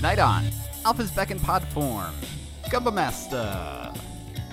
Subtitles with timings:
[0.00, 0.46] Tonight on
[0.86, 2.14] Alf is Back in Pod form,
[2.70, 3.92] Gumba Master,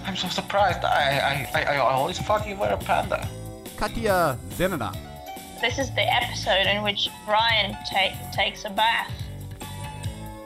[0.04, 0.84] I'm so surprised.
[0.84, 3.30] I, I, I, I always thought you were a panda.
[3.78, 4.94] Katya Zenina,
[5.62, 9.10] This is the episode in which Ryan ta- takes a bath.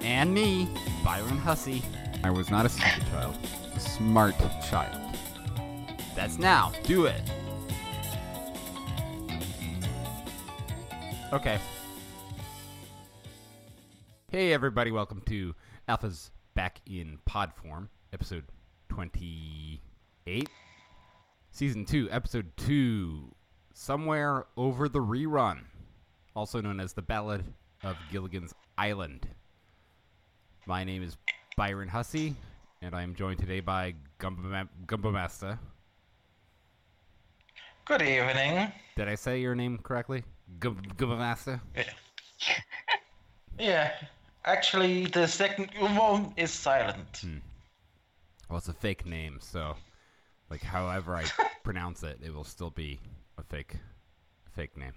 [0.02, 0.70] and me,
[1.04, 1.82] Byron Hussey.
[2.24, 3.36] I was not a stupid child,
[3.76, 4.36] a smart
[4.70, 5.18] child.
[6.16, 6.74] That's now.
[6.84, 7.24] Do it.
[11.34, 11.58] Okay.
[14.32, 15.54] Hey everybody, welcome to
[15.90, 18.46] Alf is Back in Pod Form, episode
[18.88, 20.50] 28.
[21.52, 23.30] Season 2, episode 2,
[23.74, 25.64] Somewhere Over the Rerun,
[26.34, 27.44] also known as the Ballad
[27.84, 29.28] of Gilligan's Island.
[30.66, 31.18] My name is
[31.58, 32.34] Byron Hussey,
[32.82, 35.60] and I am joined today by Gumba, Ma- Gumba Master.
[37.84, 38.72] Good evening.
[38.96, 40.24] Did I say your name correctly?
[40.62, 41.60] Gum- Gumba Master?
[43.60, 43.92] Yeah,
[44.46, 47.24] actually, the second one is silent.
[48.50, 49.76] Well, it's a fake name, so
[50.50, 51.26] like however I
[51.64, 53.00] pronounce it, it will still be
[53.38, 53.76] a fake,
[54.54, 54.94] fake name.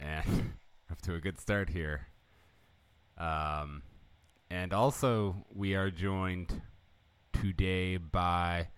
[0.00, 0.52] And
[0.90, 2.08] off to a good start here.
[3.16, 3.82] Um,
[4.50, 6.60] and also we are joined
[7.32, 8.68] today by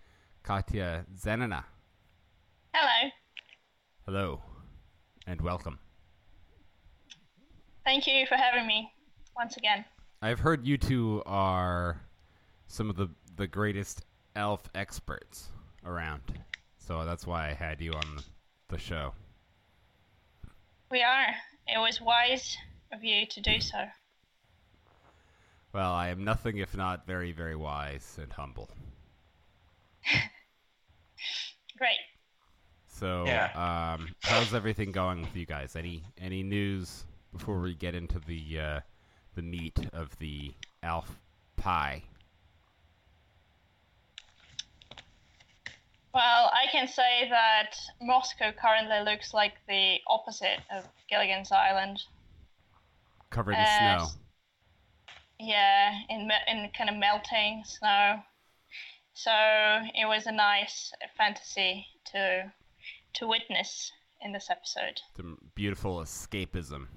[0.42, 1.64] Katya Zenina.
[2.74, 3.10] Hello.
[4.06, 4.42] Hello,
[5.26, 5.78] and welcome.
[7.84, 8.92] Thank you for having me
[9.40, 9.82] once again.
[10.20, 11.98] I've heard you two are
[12.68, 14.02] some of the the greatest
[14.36, 15.48] Alf experts
[15.84, 16.20] around,
[16.78, 18.22] so that's why I had you on the,
[18.68, 19.14] the show.
[20.90, 21.26] We are.
[21.66, 22.54] It was wise
[22.92, 23.78] of you to do so.
[25.72, 28.68] Well, I am nothing if not very, very wise and humble.
[31.78, 31.96] Great.
[32.88, 33.94] So, Yeah.
[33.96, 35.76] um, how's everything going with you guys?
[35.76, 38.80] Any any news before we get into the uh,
[39.34, 41.16] the meat of the Alf
[41.56, 42.02] pie?
[46.12, 52.02] Well, I can say that Moscow currently looks like the opposite of Gilligan's Island.
[53.30, 54.20] Covered in Uh, snow.
[55.38, 58.22] Yeah, in in kind of melting snow.
[59.14, 59.30] So
[59.94, 62.52] it was a nice fantasy to
[63.14, 65.00] to witness in this episode.
[65.16, 66.88] Some beautiful escapism.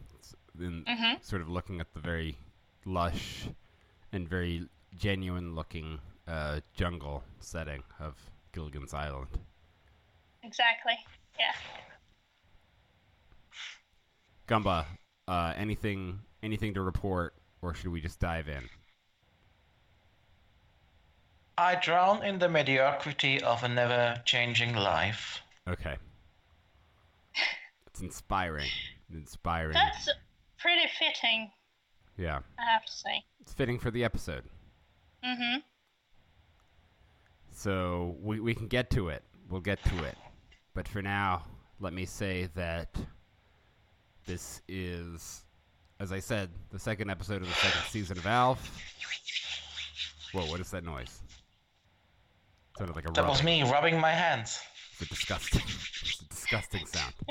[0.54, 1.24] It's in Mhm.
[1.24, 2.38] sort of looking at the very
[2.86, 3.48] lush
[4.12, 8.16] and very genuine looking uh, jungle setting of
[8.54, 9.28] Gilligan's Island.
[10.42, 10.98] Exactly.
[11.38, 11.54] Yeah.
[14.48, 14.86] Gumba,
[15.28, 18.70] uh, anything anything to report, or should we just dive in?
[21.58, 25.42] I drown in the mediocrity of a never-changing life.
[25.68, 25.98] Okay.
[27.88, 28.70] It's inspiring.
[29.12, 29.74] Inspiring.
[29.74, 30.10] That's
[30.64, 31.52] pretty fitting,
[32.18, 32.40] Yeah.
[32.58, 33.24] I have to say.
[33.42, 34.44] It's fitting for the episode.
[35.24, 35.60] Mm-hmm.
[37.52, 39.24] So we, we can get to it.
[39.50, 40.18] We'll get to it.
[40.74, 41.44] But for now,
[41.80, 42.96] let me say that
[44.26, 45.44] this is,
[46.00, 48.60] as I said, the second episode of the second season of Alf.
[50.34, 51.22] Whoa, what is that noise?
[52.74, 53.64] It Sounded like a That was rubbing.
[53.66, 54.60] me rubbing my hands.
[54.94, 57.14] It's a disgusting, it's a disgusting sound.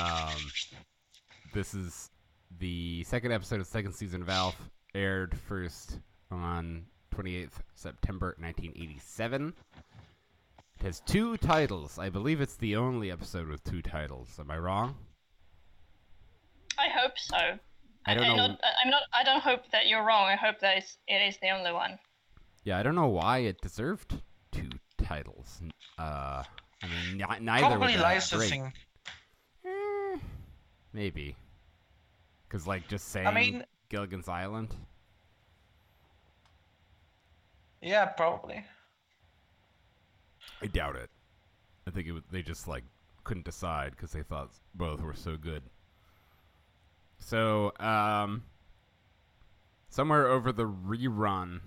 [0.00, 0.32] Um,
[1.52, 2.10] this is
[2.58, 4.56] the second episode of the second season of Alf,
[4.94, 6.00] aired first
[6.30, 6.84] on
[7.14, 9.52] 28th September 1987.
[10.78, 11.98] It has two titles.
[11.98, 14.28] I believe it's the only episode with two titles.
[14.38, 14.96] Am I wrong?
[16.78, 17.36] I hope so.
[18.06, 18.46] I don't I'm know.
[18.48, 19.02] Not, I'm not.
[19.12, 20.26] I don't hope that you're wrong.
[20.26, 21.98] I hope that it's, it is the only one.
[22.64, 24.20] Yeah, I don't know why it deserved
[24.52, 25.60] two titles.
[25.98, 26.42] Uh,
[26.82, 28.62] I mean, ni- neither Probably were that great.
[30.92, 31.36] Maybe.
[32.48, 34.74] Because, like, just saying mean- Gilligan's Island.
[37.80, 38.64] Yeah, probably.
[40.62, 41.10] I doubt it.
[41.86, 42.84] I think it was, they just, like,
[43.24, 45.62] couldn't decide because they thought both were so good.
[47.18, 48.42] So, um,
[49.88, 51.60] somewhere over the rerun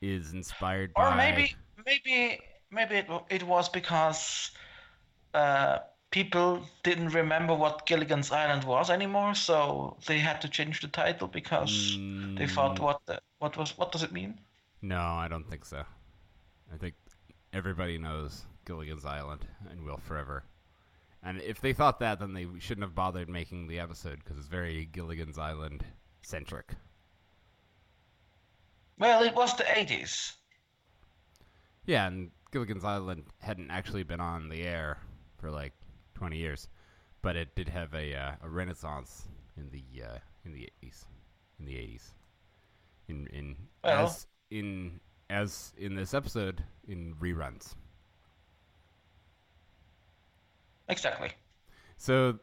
[0.00, 1.12] is inspired by.
[1.12, 1.54] Or maybe,
[1.86, 4.50] maybe, maybe it, it was because
[5.32, 5.78] uh,
[6.14, 11.26] people didn't remember what Gilligan's Island was anymore, so they had to change the title
[11.26, 11.98] because
[12.36, 14.38] they thought, Mm, what the, what was, what does it mean?
[14.80, 15.82] No, I don't think so.
[16.72, 16.94] I think
[17.52, 20.44] everybody knows Gilligan's Island and will forever.
[21.20, 24.46] And if they thought that, then they shouldn't have bothered making the episode because it's
[24.46, 25.84] very Gilligan's Island
[26.22, 26.74] centric.
[29.00, 30.30] Well, it was the 80s.
[31.86, 34.98] Yeah, and Gilligan's Island hadn't actually been on the air
[35.38, 35.72] for like
[36.14, 36.68] 20 years,
[37.22, 41.04] but it did have a, uh, a renaissance in the uh, in the 80s.
[41.58, 42.02] In the 80s.
[43.08, 45.00] In in Well- as in
[45.30, 47.74] as in this episode in reruns.
[50.88, 51.30] Exactly.
[51.96, 52.38] So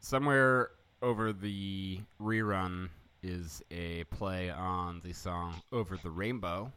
[0.00, 0.70] somewhere
[1.00, 2.90] over the rerun
[3.22, 6.72] is a play on the song "Over the Rainbow,"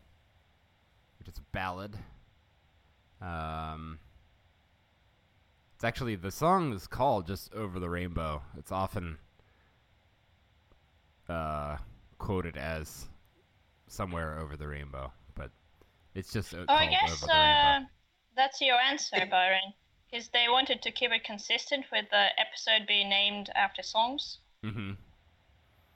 [1.19, 1.97] which is a ballad.
[3.21, 3.99] Um,
[5.81, 9.17] it's actually the song is called just "Over the Rainbow." It's often
[11.27, 11.77] uh,
[12.19, 13.07] quoted as
[13.87, 15.49] "Somewhere Over the Rainbow," but
[16.13, 17.79] it's just uh, Oh, I guess "Over the uh,
[18.35, 19.73] that's your answer, Byron.
[20.11, 24.37] Because they wanted to keep it consistent with the episode being named after songs.
[24.63, 24.91] hmm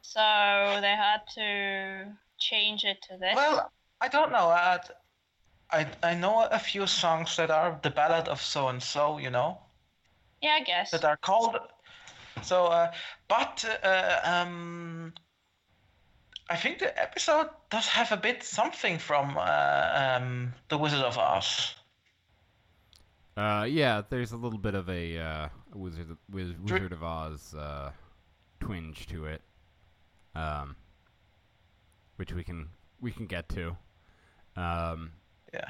[0.02, 3.36] So they had to change it to this.
[3.36, 3.72] Well,
[4.02, 4.50] I don't know.
[4.50, 4.80] Uh,
[5.70, 9.20] I I know a few songs that are the ballad of so and so.
[9.20, 9.60] You know.
[10.42, 10.92] Yeah, I guess.
[10.92, 11.58] that are called.
[12.42, 12.92] So, uh,
[13.28, 15.14] but uh, um,
[16.50, 21.18] I think the episode does have a bit something from uh, um, the Wizard of
[21.18, 21.76] Oz.
[23.38, 27.54] Uh, yeah, there's a little bit of a uh, Wizard of, Wiz, Wizard of Oz
[27.54, 27.92] uh,
[28.60, 29.42] twinge to it,
[30.36, 30.76] um,
[32.18, 32.70] which we can
[33.02, 33.76] we can get to.
[34.56, 35.12] Um,
[35.54, 35.70] Yeah.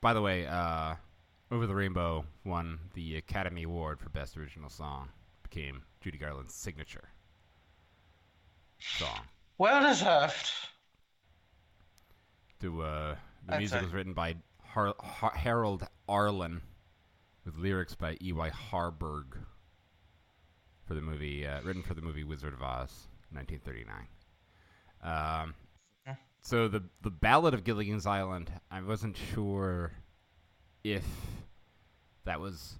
[0.00, 0.94] By the way, uh,
[1.50, 5.08] Over the Rainbow won the Academy Award for Best Original Song.
[5.42, 7.08] Became Judy Garland's signature
[8.78, 9.20] song.
[9.56, 10.50] Well deserved.
[12.60, 13.16] To uh,
[13.46, 13.84] the music say.
[13.84, 16.60] was written by Har- Har- Harold Arlen,
[17.44, 18.48] with lyrics by E.Y.
[18.50, 19.38] Harburg.
[20.86, 24.06] For the movie, uh, written for the movie Wizard of Oz, 1939.
[25.02, 25.54] Um.
[26.42, 29.92] So the the Ballad of Gilligan's Island, I wasn't sure
[30.84, 31.04] if
[32.24, 32.78] that was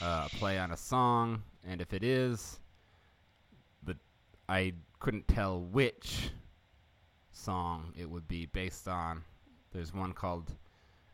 [0.00, 2.58] uh, a play on a song, and if it is,
[3.84, 3.96] the
[4.48, 6.30] I couldn't tell which
[7.32, 9.22] song it would be based on.
[9.72, 10.50] There's one called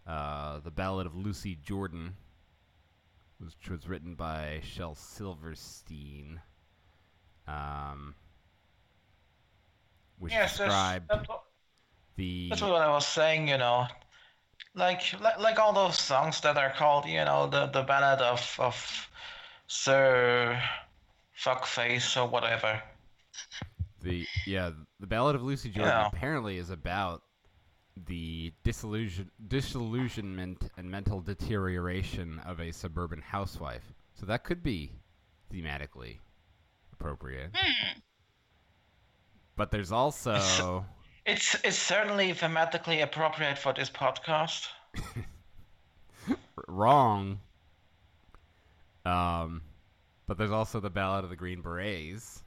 [0.06, 2.16] uh, "The Ballad of Lucy Jordan,"
[3.38, 6.40] which was written by Shel Silverstein,
[7.46, 8.14] um,
[10.18, 11.10] which Yes, described
[12.16, 13.48] the that's what I was saying.
[13.48, 13.86] You know,
[14.74, 18.56] like like, like all those songs that are called, you know, the the ballad of
[18.58, 19.08] of
[19.66, 20.60] Sir
[21.38, 22.82] Fuckface or whatever.
[24.02, 24.70] The yeah,
[25.00, 27.22] the Ballad of Lucy Jordan apparently is about
[28.06, 33.92] the disillusion, disillusionment and mental deterioration of a suburban housewife.
[34.14, 34.92] So that could be
[35.52, 36.18] thematically
[36.92, 37.50] appropriate.
[37.54, 37.98] Hmm.
[39.56, 40.84] But there's also
[41.26, 44.66] It's it's certainly thematically appropriate for this podcast.
[46.68, 47.40] wrong.
[49.04, 49.62] Um,
[50.26, 52.42] but there's also the Ballad of the Green Berets,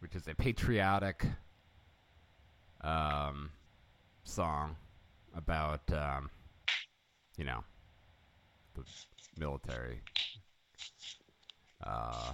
[0.00, 1.24] which is a patriotic
[2.82, 3.50] um,
[4.24, 4.76] song
[5.36, 6.30] about, um,
[7.36, 7.62] you know,
[8.74, 8.82] the
[9.36, 10.00] military.
[11.84, 12.32] Uh,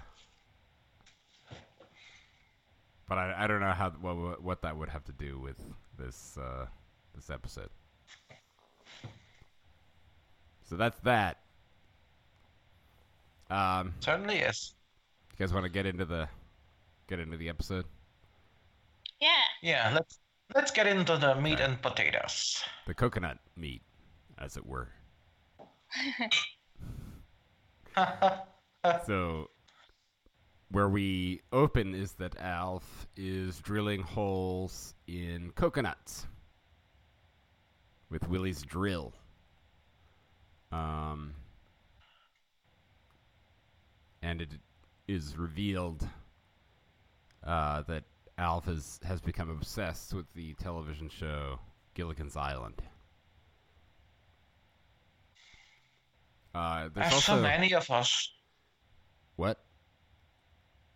[3.08, 5.56] but I, I don't know how what, what what that would have to do with
[5.98, 6.66] this uh,
[7.14, 7.70] this episode.
[10.64, 11.38] So that's that.
[13.50, 14.74] Um, Certainly is.
[15.32, 16.28] you guys want to get into the
[17.08, 17.84] get into the episode?
[19.20, 19.28] Yeah.
[19.62, 20.18] Yeah, let's
[20.54, 22.62] let's get into the meat and potatoes.
[22.86, 23.82] The coconut meat,
[24.38, 24.88] as it were.
[29.06, 29.48] So,
[30.74, 36.26] where we open is that Alf is drilling holes in coconuts
[38.10, 39.12] with Willie's drill.
[40.72, 41.34] Um,
[44.20, 44.48] and it
[45.06, 46.08] is revealed
[47.44, 48.02] uh, that
[48.36, 51.60] Alf has, has become obsessed with the television show
[51.94, 52.82] Gilligan's Island.
[56.52, 58.32] Uh, there's also so many of us.
[59.36, 59.63] what?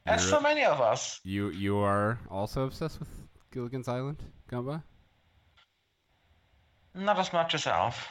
[0.09, 1.21] As so many of us.
[1.25, 3.09] You you are also obsessed with
[3.53, 4.83] Gilligan's Island, Gumba?
[6.95, 8.09] Not as much as Alf.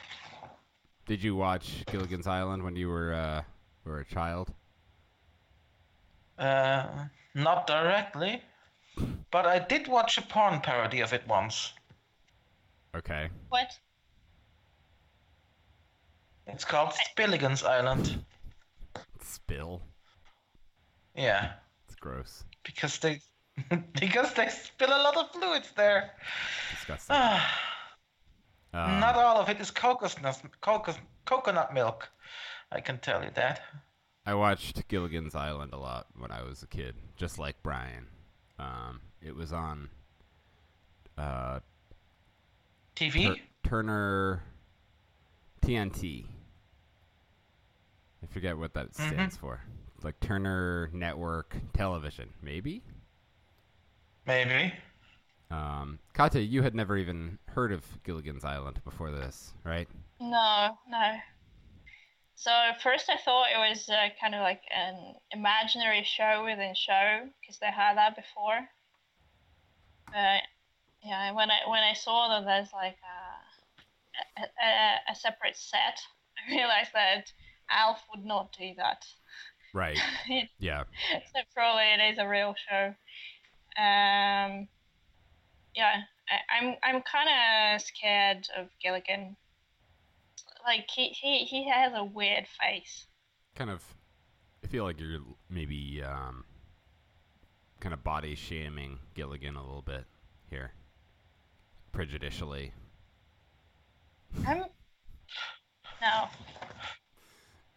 [1.06, 3.42] Did you watch Gilligan's Island when you were uh,
[3.84, 4.52] were a child?
[6.38, 6.86] Uh,
[7.34, 8.42] not directly.
[9.30, 11.72] But I did watch a porn parody of it once.
[12.96, 13.28] Okay.
[13.48, 13.78] What?
[16.46, 18.24] It's called Spilligan's Island.
[19.20, 19.82] Spill.
[21.14, 21.67] Yeah, It's
[22.00, 22.44] gross.
[22.64, 23.20] because they
[24.00, 26.12] because they spill a lot of fluids there.
[26.70, 27.16] Disgusting.
[27.16, 27.60] Ah,
[28.72, 32.08] Um, Not all of it is coconut, coconut, coconut milk.
[32.70, 33.62] I can tell you that.
[34.26, 38.06] I watched Gilligan's Island a lot when I was a kid, just like Brian.
[38.58, 39.88] Um, it was on
[41.16, 41.60] uh,
[42.94, 43.34] TV.
[43.36, 44.42] Tur- Turner
[45.62, 46.26] TNT.
[48.22, 49.08] I forget what that Mhm.
[49.08, 49.60] stands for.
[49.98, 52.84] It's like Turner Network Television, maybe.
[54.28, 54.72] Maybe.
[55.50, 59.88] Um, Kate, you had never even heard of Gilligan's Island before this, right?
[60.20, 61.16] No, no.
[62.36, 67.26] So first I thought it was uh, kind of like an imaginary show within show
[67.40, 68.60] because they had that before.
[70.12, 70.42] But
[71.02, 72.98] yeah, when I when I saw that there's like
[74.38, 75.98] a, a, a, a separate set,
[76.48, 77.32] I realized that
[77.68, 79.04] Alf would not do that.
[79.74, 79.98] Right.
[80.58, 80.84] Yeah.
[81.32, 82.86] so probably it is a real show.
[83.78, 84.68] Um,
[85.74, 89.36] yeah, I, I'm I'm kind of scared of Gilligan.
[90.66, 93.06] Like he, he he has a weird face.
[93.54, 93.82] Kind of.
[94.64, 96.44] I feel like you're maybe um,
[97.80, 100.04] kind of body shaming Gilligan a little bit
[100.50, 100.72] here,
[101.92, 102.72] prejudicially.
[104.46, 104.64] I'm
[106.00, 106.28] no.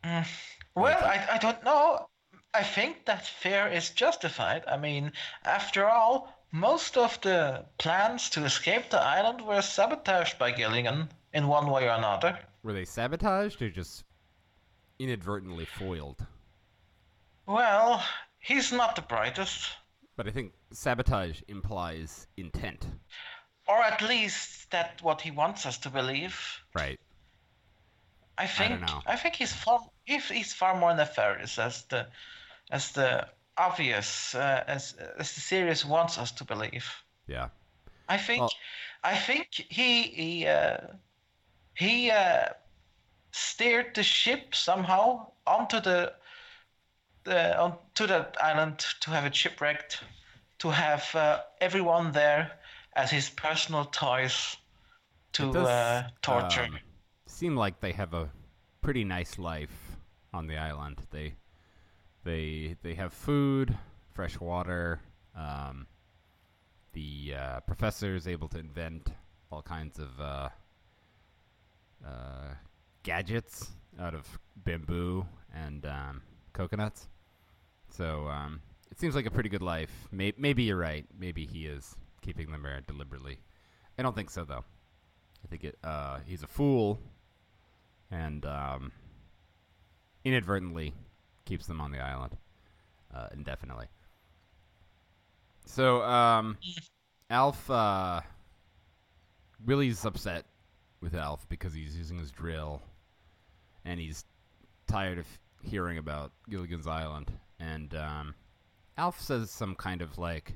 [0.04, 0.28] Mm.
[0.76, 2.08] Well, I, I don't know.
[2.54, 4.64] I think that fear is justified.
[4.68, 5.12] I mean,
[5.44, 11.48] after all, most of the plans to escape the island were sabotaged by Gilligan in
[11.48, 12.38] one way or another.
[12.64, 14.04] Were they sabotaged or just
[15.00, 16.26] inadvertently foiled?
[17.46, 18.04] Well,
[18.40, 19.70] he's not the brightest.
[20.16, 22.86] But I think sabotage implies intent,
[23.68, 26.62] Or at least that's what he wants us to believe.
[26.76, 27.00] right?
[28.38, 29.02] I think know.
[29.06, 32.08] I think he's far if he's far more nefarious as the
[32.72, 33.28] as the
[33.58, 36.86] obvious uh, as as the series wants us to believe.
[37.28, 37.50] Yeah.
[38.10, 38.54] I think Well-
[39.04, 40.78] I think he he uh,
[41.74, 42.50] he uh,
[43.32, 46.14] steered the ship somehow onto the
[47.24, 50.04] the onto the island to have it shipwrecked,
[50.60, 52.52] to have uh, everyone there
[52.94, 54.58] as his personal toys
[55.34, 56.64] to does, uh, torture.
[56.64, 56.80] um,
[57.26, 58.30] seem like they have a
[58.82, 59.70] pretty nice life
[60.34, 61.00] on the island.
[61.12, 61.34] They
[62.24, 63.78] they they have food,
[64.14, 65.00] fresh water.
[65.36, 65.88] Um,
[66.94, 69.12] the uh, professor is able to invent
[69.52, 70.50] all kinds of uh,
[72.06, 72.54] uh,
[73.04, 76.22] gadgets out of bamboo and um,
[76.54, 77.08] coconuts.
[77.90, 79.92] So um, it seems like a pretty good life.
[80.12, 81.06] May- maybe you're right.
[81.18, 83.40] Maybe he is keeping them there deliberately.
[83.98, 84.64] I don't think so, though.
[85.44, 85.78] I think it.
[85.84, 87.00] Uh, he's a fool,
[88.10, 88.92] and um,
[90.24, 90.94] inadvertently
[91.46, 92.38] keeps them on the island
[93.14, 93.88] uh, indefinitely.
[95.66, 96.58] So, um,
[97.30, 98.22] Alf, uh,
[99.66, 100.46] Willie's upset
[101.02, 102.82] with Alf because he's using his drill,
[103.86, 104.26] and he's
[104.88, 105.26] tired of
[105.62, 107.32] hearing about Gilligan's Island.
[107.60, 108.36] And um,
[108.98, 110.54] Alf says some kind of like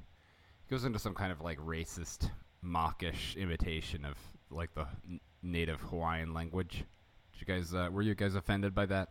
[0.69, 2.29] goes into some kind of like racist,
[2.63, 4.17] mockish imitation of
[4.49, 6.83] like the n- native Hawaiian language.
[7.33, 9.09] Did you guys uh, were you guys offended by that?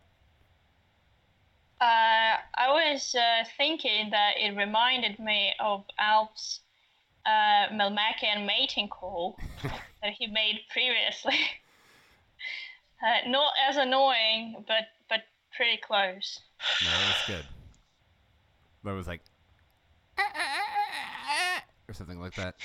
[1.81, 6.61] Uh, I was uh, thinking that it reminded me of Alf's
[7.25, 11.33] uh, Melmacian mating call that he made previously.
[13.03, 15.21] uh, not as annoying, but but
[15.55, 16.39] pretty close.
[16.81, 17.45] No, that was good.
[18.83, 19.21] That was like
[21.87, 22.55] or something like that.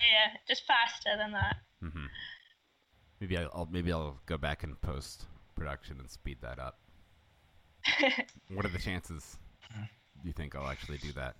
[0.00, 1.56] Yeah, just faster than that.
[1.82, 2.06] hmm
[3.20, 6.78] Maybe I'll, I'll maybe I'll go back and post production and speed that up.
[8.54, 9.36] what are the chances
[10.22, 11.34] you think I'll actually do that?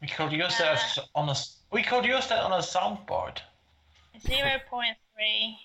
[0.00, 3.38] We could use that as on a s- we could use that on a soundboard.
[4.20, 5.56] Zero point three.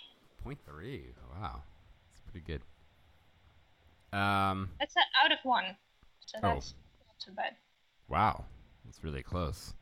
[0.43, 1.05] Point three.
[1.39, 1.61] Wow,
[2.11, 2.61] that's pretty good.
[4.17, 5.65] Um, That's a, out of one,
[6.25, 6.53] so Oh.
[6.55, 6.73] that's
[7.07, 7.55] not too bad.
[8.07, 8.43] wow,
[8.85, 9.73] that's really close.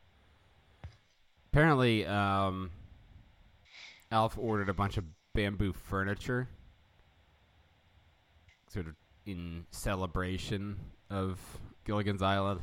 [1.53, 2.69] Apparently, um,
[4.11, 6.49] Alf ordered a bunch of bamboo furniture,
[8.69, 8.95] sort of
[9.27, 10.77] in celebration
[11.09, 11.39] of
[11.85, 12.61] Gilligan's Island.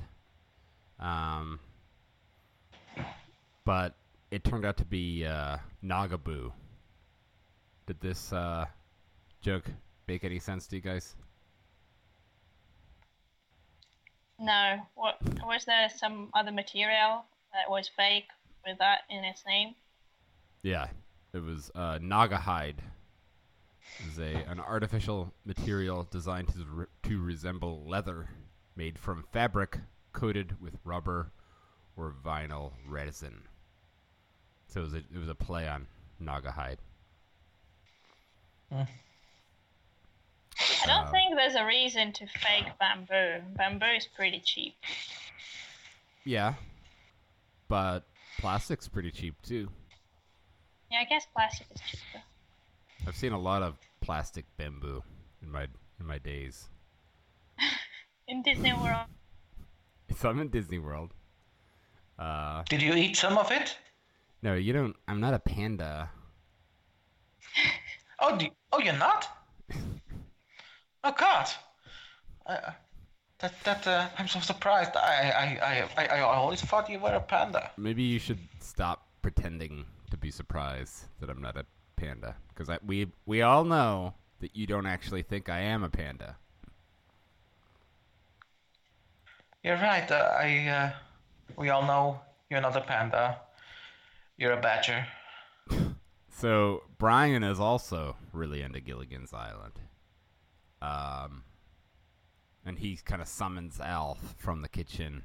[0.99, 1.61] Um,
[3.65, 3.95] but
[4.31, 6.53] it turned out to be uh, Naugaboo.
[7.87, 8.65] Did this uh,
[9.43, 9.65] joke
[10.09, 11.15] make any sense to you guys?
[14.41, 18.27] No, what was there some other material that was fake
[18.67, 19.75] with that in its name?
[20.63, 20.89] Yeah,
[21.35, 22.79] it was uh, Naugahyde.
[23.99, 28.31] It was a an artificial material designed to re- to resemble leather,
[28.77, 29.79] made from fabric
[30.13, 31.33] coated with rubber
[31.97, 33.49] or vinyl resin.
[34.69, 35.87] So it was a, it was a play on
[36.21, 36.79] Naugahyde.
[38.73, 38.87] I
[40.83, 43.43] I don't Uh, think there's a reason to fake bamboo.
[43.57, 44.75] Bamboo is pretty cheap.
[46.25, 46.55] Yeah,
[47.69, 48.07] but
[48.39, 49.71] plastic's pretty cheap too.
[50.91, 52.23] Yeah, I guess plastic is cheaper.
[53.07, 55.03] I've seen a lot of plastic bamboo
[55.43, 55.67] in my
[56.01, 56.69] in my days.
[58.27, 59.07] In Disney World,
[60.17, 61.13] So I'm in Disney World.
[62.19, 63.77] Uh, Did you eat some of it?
[64.43, 64.97] no, you don't.
[65.07, 66.11] I'm not a panda.
[68.21, 69.29] Oh, do, oh, you're not?
[71.03, 71.47] Oh God.
[72.47, 72.71] Uh,
[73.41, 74.93] that that uh, I'm so surprised.
[74.97, 77.71] I I, I I I always thought you were a panda.
[77.77, 81.67] Maybe you should stop pretending to be surprised that I'm not a
[81.97, 86.37] panda, because we we all know that you don't actually think I am a panda.
[89.63, 90.11] You're right.
[90.11, 90.91] Uh, I uh,
[91.57, 92.21] we all know
[92.51, 93.39] you're not a panda.
[94.37, 95.07] You're a badger.
[96.37, 99.79] So Brian is also really into Gilligan's Island.
[100.83, 101.45] Um,
[102.67, 105.23] and he kind of summons Alf from the kitchen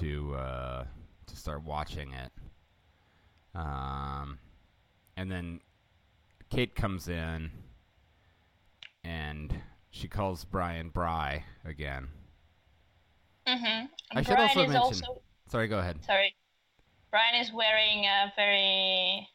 [0.00, 0.84] to uh,
[1.26, 2.32] to start watching it.
[3.54, 4.38] Um,
[5.18, 5.60] and then
[6.48, 7.50] Kate comes in,
[9.02, 9.52] and
[9.90, 12.08] she calls Brian Bry again.
[13.46, 13.86] mm-hmm.
[14.12, 14.78] I should Brian also is mention.
[14.78, 16.04] also Sorry, go ahead.
[16.04, 16.36] sorry.
[17.10, 19.28] Brian is wearing a very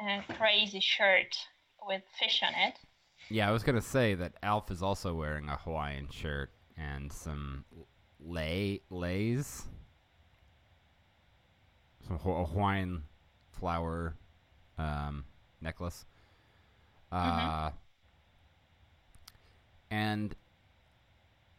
[0.00, 1.36] uh, crazy shirt
[1.86, 2.74] with fish on it.
[3.28, 7.66] Yeah, I was gonna say that Alf is also wearing a Hawaiian shirt and some
[8.18, 9.64] lay lays,
[12.06, 13.02] some Hawaiian
[13.50, 14.16] flower
[14.78, 15.24] um,
[15.60, 16.04] necklace.
[17.12, 17.70] Uh,
[19.90, 20.34] and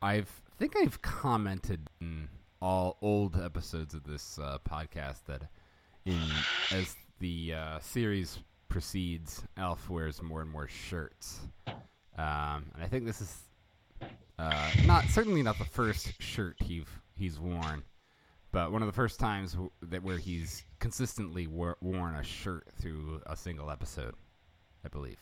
[0.01, 2.27] I've think I've commented in
[2.61, 5.43] all old episodes of this uh, podcast that
[6.05, 6.21] in
[6.71, 13.05] as the uh, series proceeds, Alf wears more and more shirts, um, and I think
[13.05, 13.35] this is
[14.37, 17.83] uh, not certainly not the first shirt he's he's worn,
[18.55, 22.65] but one of the first times w- that where he's consistently wor- worn a shirt
[22.79, 24.15] through a single episode,
[24.85, 25.19] I believe.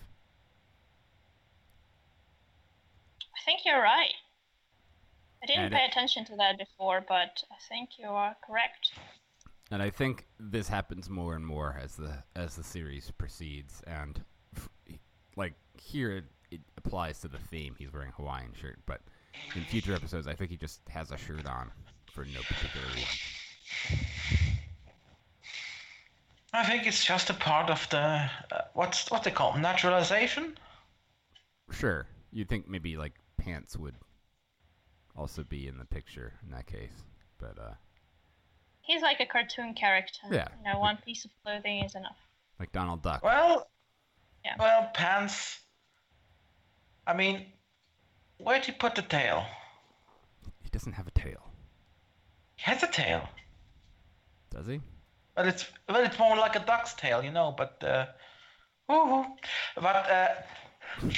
[3.35, 4.13] I think you're right.
[5.41, 8.91] I didn't And pay it- attention to that before, but I think you are correct.
[9.71, 14.23] And I think this happens more and more as the as the series proceeds, and
[14.55, 14.69] f-
[15.35, 17.73] like here it, it applies to the theme.
[17.79, 19.01] He's wearing a Hawaiian shirt, but
[19.55, 21.71] in future episodes, I think he just has a shirt on
[22.13, 23.07] for no particular reason.
[26.53, 28.29] I think it's just a part of the uh,
[28.73, 30.55] what's what they call naturalization.
[31.71, 33.95] Sure, you'd think maybe like pants would
[35.15, 37.03] also be in the picture in that case,
[37.39, 37.73] but uh,
[38.81, 40.19] He's like a cartoon character.
[40.29, 40.47] Yeah.
[40.59, 42.17] You know, one piece of clothing is enough.
[42.59, 43.23] like Donald Duck.
[43.23, 43.67] Well,
[44.43, 44.55] Yeah.
[44.59, 45.59] well, pants.
[47.07, 47.45] I mean,
[48.37, 49.45] where'd he put the tail?
[50.61, 51.52] He doesn't have a tail, He
[52.63, 53.27] has a tail.
[54.49, 54.79] does he?
[55.35, 57.53] Well, it's well, it's more like a duck's tail, you know.
[57.57, 58.05] But uh,
[58.87, 59.25] woo
[59.75, 60.29] but uh,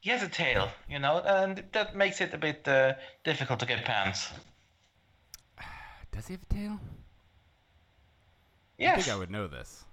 [0.00, 2.94] he has a tail, you know, and that makes it a bit uh,
[3.24, 4.28] difficult to get pants.
[6.12, 6.80] Does he have a tail?
[8.80, 9.84] I think I would know this.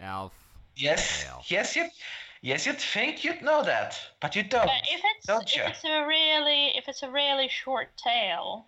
[0.00, 0.32] Alf.
[0.76, 1.42] yes, tail.
[1.46, 1.88] yes, you,
[2.44, 4.66] yes, you'd think you'd know that, but you don't.
[4.66, 5.62] But if it's don't if you?
[5.64, 8.66] it's a really if it's a really short tail,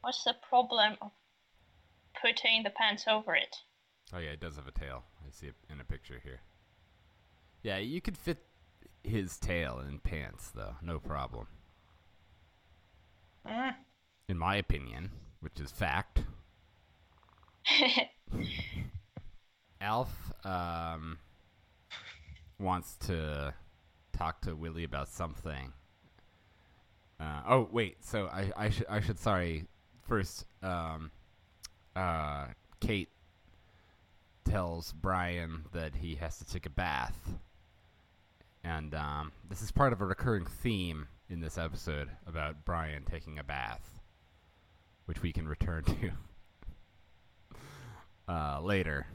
[0.00, 1.10] what's the problem of
[2.22, 3.56] putting the pants over it?
[4.14, 5.04] Oh yeah, it does have a tail.
[5.26, 6.40] I see it in a picture here.
[7.62, 8.38] Yeah, you could fit
[9.02, 11.48] his tail in pants though, no problem.
[13.46, 13.74] Mm,
[14.28, 16.22] In my opinion, which is fact.
[19.80, 21.18] Alf um,
[22.60, 23.54] wants to
[24.16, 25.72] talk to Willie about something.
[27.18, 29.64] Uh, oh wait, so I, I should I should sorry
[30.08, 30.44] first.
[30.62, 31.10] Um,
[31.96, 32.46] uh,
[32.80, 33.08] Kate
[34.44, 37.18] tells Brian that he has to take a bath,
[38.64, 43.38] and um, this is part of a recurring theme in this episode about Brian taking
[43.38, 44.00] a bath,
[45.06, 45.84] which we can return
[48.26, 49.06] to uh, later.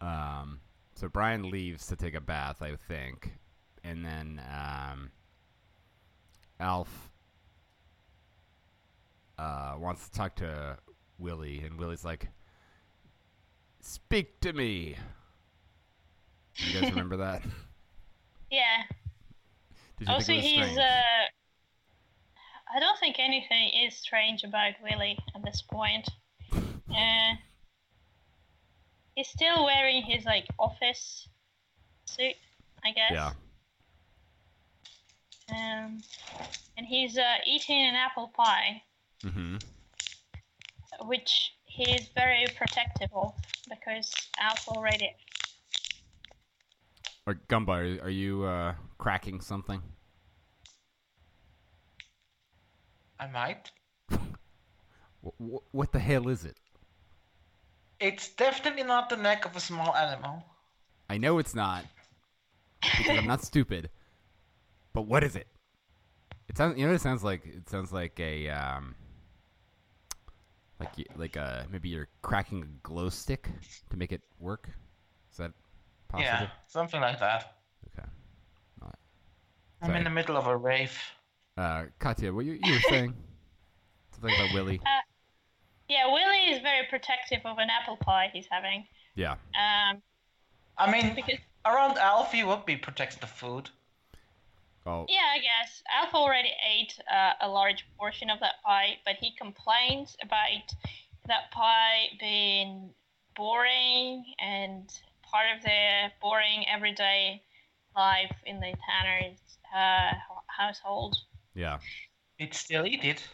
[0.00, 0.60] Um,
[0.96, 3.32] so Brian leaves to take a bath, I think,
[3.84, 5.10] and then um,
[6.58, 7.10] Alf
[9.38, 10.78] uh, wants to talk to
[11.18, 12.28] Willie, and Willie's like,
[13.80, 14.96] "Speak to me."
[16.56, 17.42] You guys remember that?
[18.50, 18.82] yeah.
[19.98, 20.82] Did you also, think it was he's uh.
[22.74, 26.08] I don't think anything is strange about Willie at this point.
[26.88, 27.34] Uh,
[29.16, 31.26] he's still wearing his like office
[32.04, 32.34] suit,
[32.84, 33.12] I guess.
[33.12, 33.32] Yeah.
[35.48, 36.02] Um,
[36.76, 38.82] and he's uh, eating an apple pie,
[39.24, 39.56] Mm-hmm.
[41.08, 43.32] which he is very protective of
[43.68, 45.10] because Alf already.
[47.26, 47.68] Or Gumba,
[48.00, 49.82] are, are you uh, cracking something?
[53.18, 53.70] I might.
[55.38, 56.56] What, what the hell is it?
[58.00, 60.44] It's definitely not the neck of a small animal.
[61.08, 61.84] I know it's not
[62.82, 63.90] because I'm not stupid.
[64.92, 65.46] But what is it?
[66.48, 66.78] It sounds.
[66.78, 67.44] You know what it sounds like?
[67.44, 68.94] It sounds like a um,
[70.80, 73.48] like y- like a maybe you're cracking a glow stick
[73.90, 74.70] to make it work.
[75.32, 75.52] Is that
[76.08, 76.28] possible?
[76.28, 77.56] Yeah, something like that.
[77.98, 78.08] Okay.
[79.82, 80.98] I'm in the middle of a rave.
[81.56, 83.14] Uh, Katya, what you you were saying?
[84.12, 84.80] Something about Willie.
[85.88, 88.86] Yeah, Willie is very protective of an apple pie he's having.
[89.14, 89.32] Yeah.
[89.32, 90.02] Um,
[90.78, 93.70] I mean, because around Alfie would be protects the food.
[94.88, 95.04] Oh.
[95.08, 99.32] yeah, I guess Alf already ate uh, a large portion of that pie, but he
[99.36, 100.72] complains about
[101.26, 102.90] that pie being
[103.34, 104.88] boring and
[105.22, 107.42] part of their boring everyday
[107.96, 109.38] life in the Tanner's
[109.76, 110.12] uh,
[110.46, 111.16] household.
[111.54, 111.78] Yeah.
[112.38, 113.26] He'd still eat it.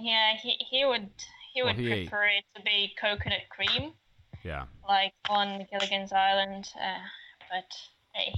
[0.00, 1.10] Yeah, he, he would
[1.52, 2.08] he Well, would he ate.
[2.08, 3.92] prefer it to be coconut cream,
[4.44, 4.66] Yeah.
[4.88, 6.68] like on Gilligan's Island.
[6.80, 6.98] Uh,
[7.50, 7.66] but
[8.14, 8.34] hey,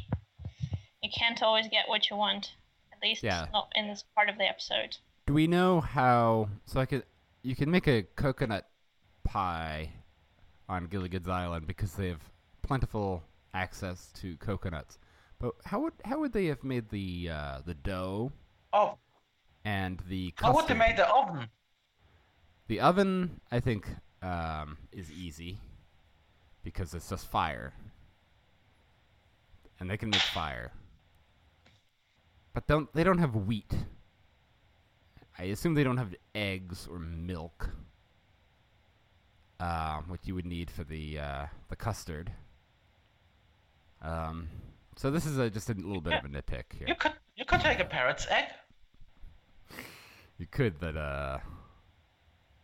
[1.03, 2.53] you can't always get what you want.
[2.93, 3.47] At least Yeah.
[3.53, 4.97] not in this part of the episode.
[5.27, 6.49] Do we know how?
[6.67, 7.05] So I could.
[7.43, 8.69] You can make a coconut
[9.25, 9.91] pie
[10.69, 12.23] on Gilligan's Island because they have
[12.63, 13.23] plentiful
[13.53, 14.99] access to coconuts.
[15.39, 18.33] But how would how would they have made the uh, the dough
[18.73, 18.97] Oh,
[19.65, 20.79] and the how would they custard?
[20.79, 21.49] make the oven?
[22.69, 23.89] The oven, I think,
[24.23, 25.59] um, is easy
[26.63, 27.73] because it's just fire,
[29.81, 30.73] and they can make fire.
[32.55, 33.73] But don't they don't have wheat?
[35.39, 37.71] I assume they don't have eggs or milk,
[39.61, 42.33] um, what you would need for the uh, the custard.
[44.03, 44.49] Um,
[44.97, 46.89] so this is a, just a little bit of a nitpick here.
[46.89, 48.47] You could you could take a parrot's egg.
[50.43, 51.39] You could, but uh,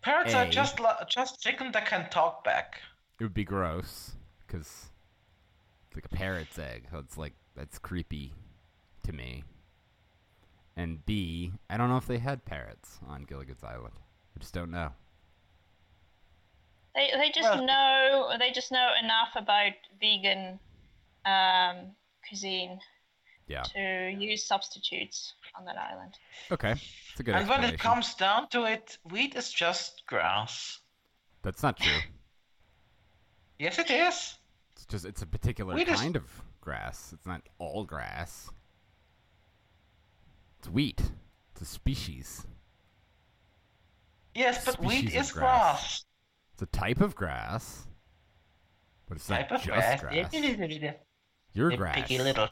[0.03, 2.81] Parrots are just li- just chicken that can talk back.
[3.21, 4.87] It would be gross because
[5.87, 6.89] it's like a parrot's egg.
[6.91, 8.33] So it's like that's creepy
[9.05, 9.45] to me.
[10.77, 13.95] And B, I don't know if they had parrots on Gilligan's Island.
[14.37, 14.91] I just don't know.
[16.97, 20.59] They they just Well- know they just know enough about vegan
[21.25, 21.95] um,
[22.27, 22.81] cuisine
[23.49, 23.63] Yeah.
[23.63, 26.15] to use substitutes on that island.
[26.53, 26.73] Okay.
[26.73, 30.81] It's a good and when it comes down to it, wheat is just grass.
[31.43, 31.93] That's not true.
[33.61, 34.37] Yes, it is.
[34.77, 36.23] It's just it's a particular We just- kind of
[36.61, 37.11] grass.
[37.13, 38.49] It's not all grass.
[40.61, 41.01] It's wheat.
[41.53, 42.47] It's a species.
[44.35, 45.43] Yes, but wheat Species of is grass.
[45.73, 46.05] grass.
[46.55, 47.87] It's a type of grass.
[49.09, 50.01] But it's Type not of just grass.
[50.03, 50.95] grass.
[51.55, 51.95] Your You grass.
[51.97, 52.49] picky little.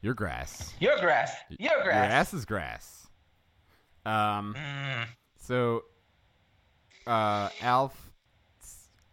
[0.00, 0.74] Your grass.
[0.78, 1.34] Your grass.
[1.48, 1.84] Your grass.
[1.84, 3.06] Your ass is grass.
[4.04, 4.54] Um.
[4.56, 5.06] Mm.
[5.38, 5.84] So,
[7.06, 8.10] uh, Alf,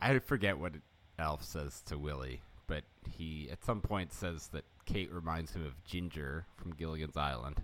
[0.01, 0.73] I forget what
[1.19, 5.83] Alf says to Willie, but he at some point says that Kate reminds him of
[5.83, 7.61] Ginger from Gilligan's Island.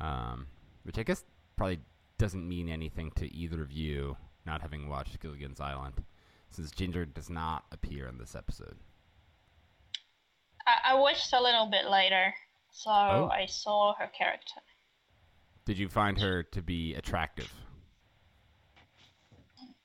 [0.00, 0.48] Um,
[0.82, 1.24] which I guess
[1.56, 1.80] probably
[2.18, 6.02] doesn't mean anything to either of you, not having watched Gilligan's Island,
[6.50, 8.76] since Ginger does not appear in this episode.
[10.66, 12.34] I, I watched a little bit later,
[12.72, 13.28] so Oh.
[13.32, 14.60] I saw her character.
[15.64, 17.52] Did you find her to be attractive?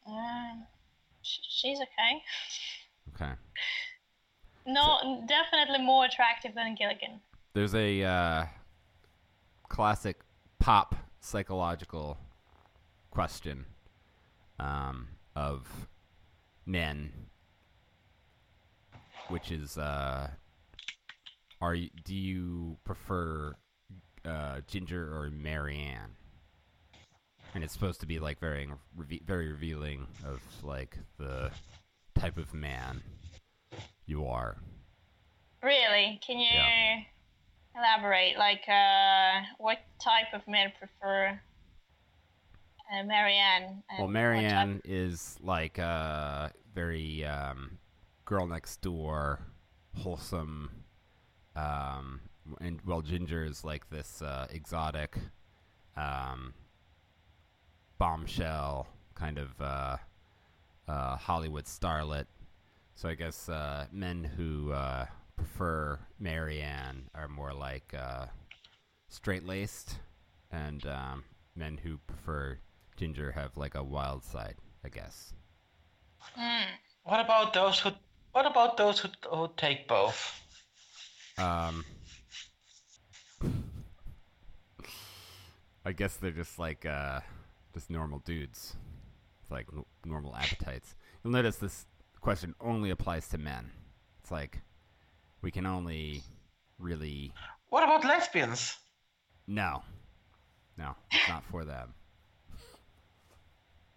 [0.07, 0.65] Um,
[1.21, 2.23] sh- she's okay.
[3.15, 3.31] Okay.
[4.65, 7.19] No, definitely more attractive than Gilligan.
[7.53, 8.45] There's a uh,
[9.69, 10.19] classic
[10.59, 12.17] pop psychological
[13.09, 13.65] question
[14.59, 15.87] um, of
[16.65, 17.11] men,
[19.29, 20.29] which is, uh,
[21.61, 23.53] are you, do you prefer
[24.25, 26.11] uh, Ginger or Mary Ann?
[27.53, 28.67] And it's supposed to be like very
[29.25, 31.51] very revealing of like the
[32.17, 33.01] type of man
[34.05, 34.57] you are.
[35.61, 36.19] Really?
[36.25, 36.99] Can you Yeah.
[37.75, 38.37] elaborate?
[38.37, 41.39] Like, uh, what type of men prefer
[42.91, 43.83] uh, Mary Ann?
[43.89, 47.77] and Well, Mary Ann type- is like uh, very um,
[48.25, 49.39] girl next door,
[49.97, 50.80] wholesome,
[51.55, 52.21] um,
[52.59, 55.17] and well, Ginger is like this uh, exotic,
[55.95, 56.53] um,
[57.97, 59.97] bombshell kind of uh,
[60.87, 62.25] uh, Hollywood starlet.
[62.95, 68.27] So I guess uh, men who uh, prefer Mary Ann are more like uh,
[69.09, 69.97] straight laced,
[70.51, 71.23] and um,
[71.55, 72.57] men who prefer
[72.97, 75.33] Ginger have like a wild side, I guess.
[76.37, 76.65] Mm.
[77.03, 77.91] What about those who?
[78.31, 80.41] What about those who, who take both?
[81.37, 81.83] Um,
[85.85, 87.21] I guess they're just like uh,
[87.73, 88.75] just normal dudes,
[89.41, 90.95] with like n- normal appetites.
[91.23, 91.85] You'll notice this
[92.19, 93.71] question only applies to men.
[94.21, 94.61] It's like
[95.41, 96.21] we can only
[96.77, 97.33] really
[97.69, 98.77] What about lesbians?
[99.47, 99.81] no,
[100.77, 101.93] no, it's not for them.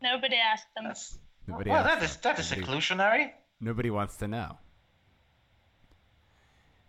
[0.01, 0.85] Nobody asked them.
[0.89, 2.21] That's Nobody well, asked that is them.
[2.35, 3.31] that is Nobody- exclusionary.
[3.61, 4.59] Nobody wants to know.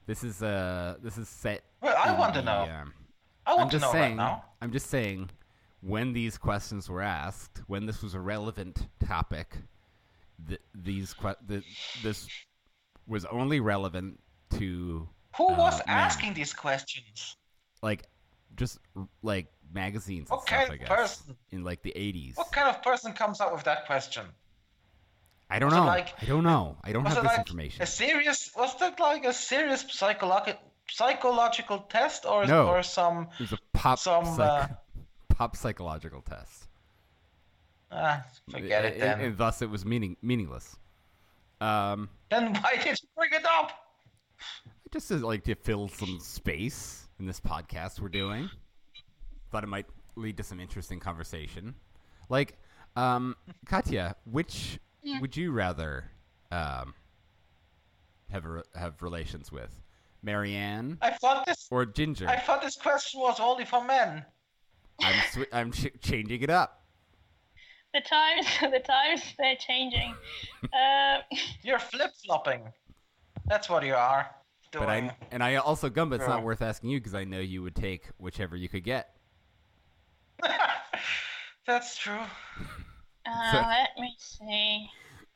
[0.06, 1.64] This is uh this is set.
[1.82, 2.64] Well, I want to know.
[2.72, 2.94] um,
[3.46, 4.18] I I'm want to just know saying.
[4.18, 4.46] right now.
[4.62, 5.30] I'm just saying,
[5.82, 9.58] when these questions were asked, when this was a relevant topic,
[10.48, 11.64] th- these que- th-
[12.04, 12.28] this
[13.08, 14.20] was only relevant
[14.58, 15.96] to Who uh, was men.
[15.98, 17.36] asking these questions?
[17.84, 18.04] like
[18.56, 18.80] just
[19.22, 20.60] like magazines What stuff.
[20.60, 20.90] kind I of guess
[21.22, 21.36] person?
[21.52, 22.38] in like the 80s.
[22.38, 24.26] What kind of person comes up with that question?
[25.50, 25.86] I don't was know.
[25.86, 26.78] like- I don't know.
[26.84, 27.82] I don't have this like information.
[27.84, 28.52] a serious?
[28.56, 32.68] Was that like a serious psychological psychological test, or No.
[32.68, 33.28] or some?
[33.40, 34.68] It was a pop some, psych- uh,
[35.30, 36.68] pop psychological test.
[37.92, 39.20] Ah, forget it and, then.
[39.22, 40.76] and thus it was meaning meaningless.
[41.62, 43.72] Um, Then why did you bring it up?
[44.92, 48.50] just to like to fill some space in this podcast we're doing.
[49.52, 51.76] Thought it might lead to some interesting conversation.
[52.30, 52.58] Like,
[52.96, 55.20] um, Katya, which Yeah.
[55.22, 56.10] would you rather
[56.52, 56.96] um,
[58.32, 59.80] have re- have relations with,
[60.24, 61.68] Mary Ann I thought this.
[61.70, 62.28] or Ginger?
[62.28, 64.26] I thought this question was only for men.
[65.00, 66.82] I'm swi- I'm ch- changing it up.
[67.94, 70.14] The times, the times they're changing.
[70.74, 71.20] Uh,
[71.62, 72.62] You're flip flopping.
[73.46, 74.28] That's what you are
[74.72, 74.84] doing.
[74.86, 76.16] But I and I also Gumba.
[76.16, 76.30] It's Yeah.
[76.30, 79.16] not worth asking you because I know you would take whichever you could get.
[81.68, 82.20] That's true.
[83.26, 84.90] Uh, So- let me see.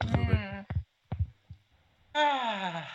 [0.03, 0.61] Hmm.
[2.15, 2.87] Ah,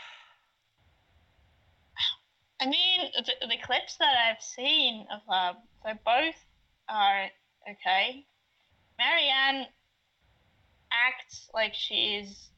[2.61, 6.35] I mean, the, the clips that I've seen of them, they both
[6.89, 7.27] are
[7.71, 8.27] okay.
[8.99, 9.67] Mary Ann
[10.93, 12.49] acts like she is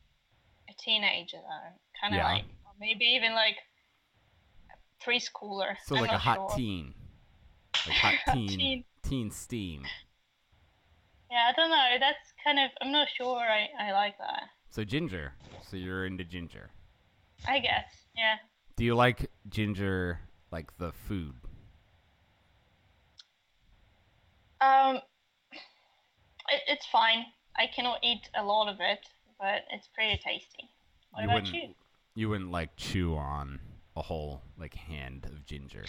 [0.69, 1.73] a teenager, though.
[2.01, 2.33] Kind of Yeah.
[2.33, 3.57] like, or maybe even like
[4.71, 5.75] a preschooler.
[5.87, 6.57] So I'm like a not hot sure.
[6.57, 6.95] teen,
[7.87, 8.85] like hot teen.
[9.03, 9.85] teen steam.
[11.31, 11.87] Yeah, I don't know.
[11.99, 12.71] That's kind of.
[12.81, 13.39] I'm not sure.
[13.39, 14.45] I, I like that.
[14.71, 15.33] So ginger.
[15.69, 16.71] So you're into ginger.
[17.47, 17.85] I guess.
[18.17, 18.37] Yeah.
[18.77, 21.35] Do you like ginger like the food?
[24.61, 24.97] Um,
[26.49, 27.25] it, it's fine.
[27.57, 29.01] I cannot eat a lot of it,
[29.39, 30.71] but it's pretty tasty.
[31.11, 31.55] What you about wouldn't.
[31.55, 31.75] you?
[32.15, 33.61] You wouldn't like chew on
[33.97, 35.85] a whole like hand of ginger.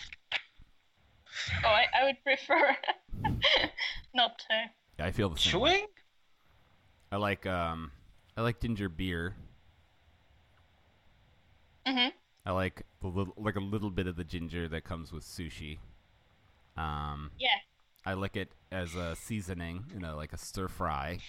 [1.64, 2.76] Oh, I, I would prefer
[4.14, 4.70] not to.
[5.00, 5.60] I feel the same.
[5.60, 5.72] way.
[5.72, 5.88] chewing?
[7.12, 7.92] I like um,
[8.36, 9.36] I like ginger beer.
[11.86, 12.12] Mhm.
[12.46, 15.80] I like the little like a little bit of the ginger that comes with sushi.
[16.76, 17.50] Um, Yeah.
[18.06, 21.20] I like it as a seasoning, you know, like a stir fry.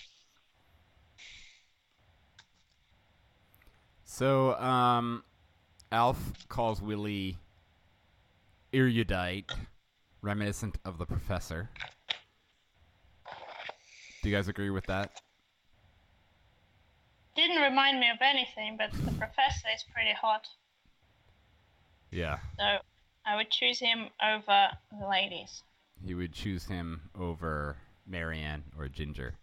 [4.04, 5.22] So, um,
[5.92, 7.36] Alf calls Willie
[8.72, 9.50] erudite,
[10.22, 11.70] reminiscent of the professor.
[14.22, 15.20] Do you guys agree with that?
[17.36, 20.46] Didn't remind me of anything, but the professor is pretty hot,
[22.10, 22.38] Yeah.
[22.58, 22.78] so
[23.24, 25.62] I would choose him over the ladies.
[26.04, 27.76] You would choose him over
[28.06, 29.34] Mary Ann or Ginger.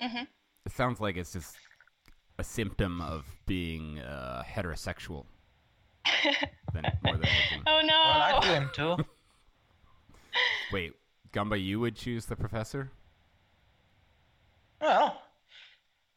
[0.00, 0.26] Mhm.
[0.64, 1.56] It sounds like it's just
[2.38, 5.26] a symptom of being uh, heterosexual
[6.72, 7.62] than more than anything.
[7.66, 7.88] Oh no!
[7.94, 8.96] Well, I do him too.
[10.72, 10.94] Wait,
[11.32, 12.90] Gumba, you would choose the professor?
[14.80, 15.22] Well,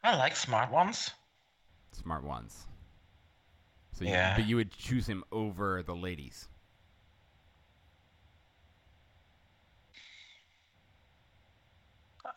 [0.04, 1.12] I like smart ones.
[1.92, 2.66] Smart ones.
[3.94, 4.36] So you, Yeah.
[4.36, 6.48] but you would choose him over the ladies.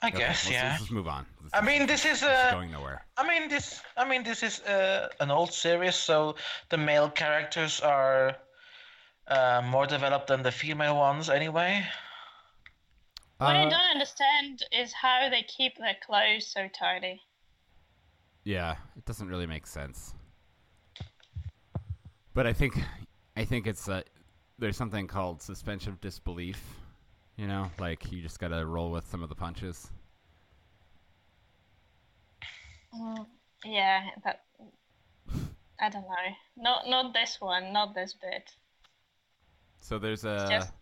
[0.02, 0.68] I Okay, guess, let's, yeah.
[0.68, 1.26] Let's just move on.
[1.42, 3.04] This I mean, this is uh, going nowhere.
[3.16, 3.80] I mean this.
[3.96, 6.36] I mean this is uh, an old series, so
[6.70, 8.36] the male characters are
[9.28, 11.86] uh, more developed than the female ones, anyway.
[13.42, 17.20] What I Uh, don't understand is how they keep their clothes so tidy.
[18.44, 20.14] Yeah, it doesn't really make sense.
[22.34, 22.78] But I think,
[23.36, 24.02] I think it's uh,
[24.58, 26.62] there's something called suspension of disbelief.
[27.36, 29.90] You know, like you just gotta roll with some of the punches.
[32.94, 33.26] Mm,
[33.64, 34.44] yeah, that.
[35.80, 36.34] I don't know.
[36.56, 37.72] Not not this one.
[37.72, 38.50] Not this bit.
[39.80, 40.34] So there's a.
[40.34, 40.72] It's just.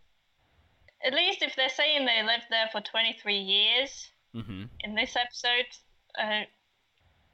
[1.05, 5.67] At least if they're saying they lived there for 23 years hmm in this episode,
[6.19, 6.43] uh,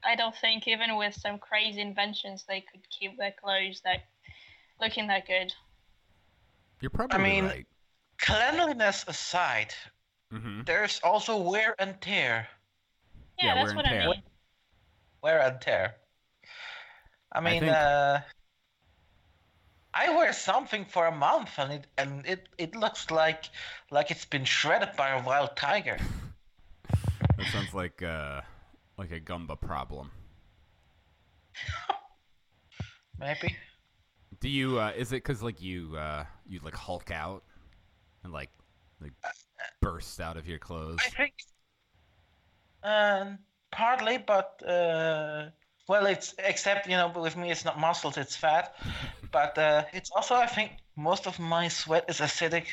[0.03, 4.05] I don't think even with some crazy inventions they could keep their clothes that
[4.81, 5.53] looking that good.
[6.81, 7.67] You're probably I mean- right.
[8.19, 9.73] Cleanliness aside,
[10.31, 12.47] hmm there's also wear and tear.
[13.37, 14.09] Yeah, Yeah, that's wear what and I tear.
[14.09, 14.23] mean.
[15.21, 15.95] Wear and tear.
[17.31, 18.21] I mean, think- uh,
[19.99, 23.45] I wear something for a month and it and it, it looks like
[23.89, 25.97] like it's been shredded by a wild tiger.
[27.37, 28.41] That sounds like uh,
[28.97, 30.11] like a Gumba problem.
[33.19, 33.55] Maybe.
[34.39, 34.79] Do you?
[34.79, 37.43] Uh, is it because like you uh, you like Hulk out
[38.23, 38.51] and like
[39.01, 39.13] like
[39.81, 40.99] burst out of your clothes?
[40.99, 41.33] I think.
[42.83, 43.39] Um,
[43.71, 45.47] partly, but uh,
[45.87, 48.75] well, it's except you know, with me, it's not muscles, it's fat.
[49.31, 52.65] But uh, it's also, I think, most of my sweat is acidic.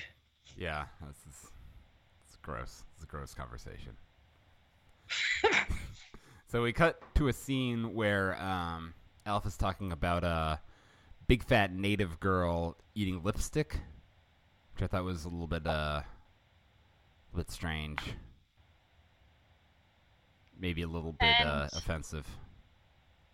[0.57, 1.50] Yeah, this is
[2.27, 2.83] it's gross.
[2.94, 3.96] It's a gross conversation.
[6.48, 8.94] so we cut to a scene where um,
[9.27, 10.61] Alf is talking about a
[11.27, 13.79] big fat native girl eating lipstick,
[14.74, 16.03] which I thought was a little bit uh,
[17.33, 18.00] a bit strange.
[20.59, 22.27] Maybe a little bit uh, offensive.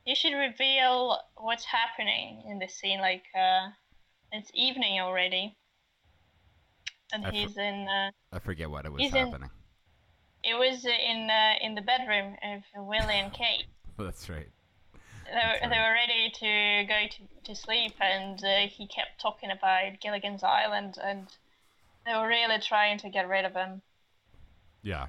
[0.06, 3.00] You should reveal what's happening in the scene.
[3.00, 3.68] Like, uh,
[4.32, 5.56] it's evening already,
[7.12, 7.86] and I for- he's in.
[7.88, 9.50] Uh, I forget what it was He's in- happening.
[10.42, 13.66] it was in uh, in the bedroom of Willie and Kate.
[13.98, 14.48] That's right.
[15.26, 19.20] They were, That's they were ready to go to, to sleep, and uh, he kept
[19.20, 21.28] talking about Gilligan's Island, and
[22.06, 23.82] they were really trying to get rid of him.
[24.82, 25.06] Yeah.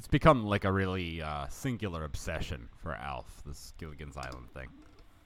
[0.00, 4.68] It's become like a really uh, singular obsession for Alf, this Gilligan's Island thing.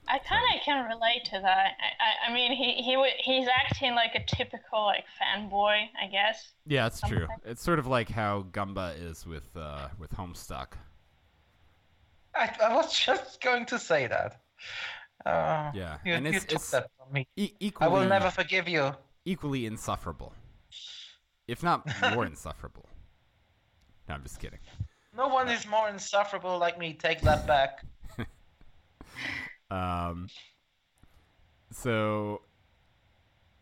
[0.08, 1.74] I kind of can relate to that.
[1.78, 6.08] I, I, I mean, he he wa- he's acting like a typical like fanboy, I
[6.10, 6.54] guess.
[6.66, 7.28] Yeah, it's true.
[7.44, 10.72] It's sort of like how Gumba is with uh, with Homestuck.
[12.34, 14.40] I, I was just going to say that.
[15.24, 17.28] Uh, Yeah, you, and you it's- took it's- that from me.
[17.36, 18.90] E- I equally, will never forgive you.
[19.24, 20.32] equally insufferable,
[21.46, 22.88] if not more insufferable.
[24.08, 24.58] No, I'm just kidding.
[25.16, 26.94] No one is more insufferable like me.
[26.94, 27.84] Take that back.
[29.70, 30.28] Um,
[31.72, 32.42] so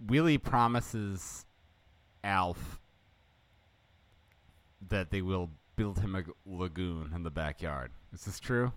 [0.07, 1.47] Willie promises
[2.25, 2.81] Alf
[4.89, 7.93] that they will build him a lagoon in the backyard.
[8.13, 8.73] Is this true?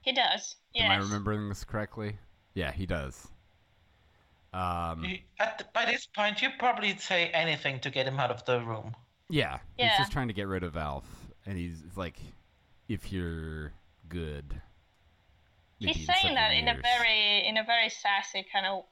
[0.00, 0.56] He does.
[0.72, 0.84] Yes.
[0.84, 2.16] Am I remembering this correctly?
[2.54, 3.28] Yeah, he does.
[4.54, 5.04] Um,
[5.38, 8.60] At the, by this point, you probably say anything to get him out of the
[8.62, 8.94] room.
[9.28, 11.04] Yeah, he's just trying to get rid of Alf,
[11.44, 12.18] and he's like,
[12.88, 13.72] if you're
[14.08, 14.60] good.
[15.78, 18.84] He's saying that seven in a very in a very sassy kind of,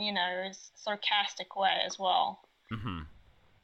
[0.00, 2.40] you know, sarcastic way as well.
[2.72, 3.06] Mhm.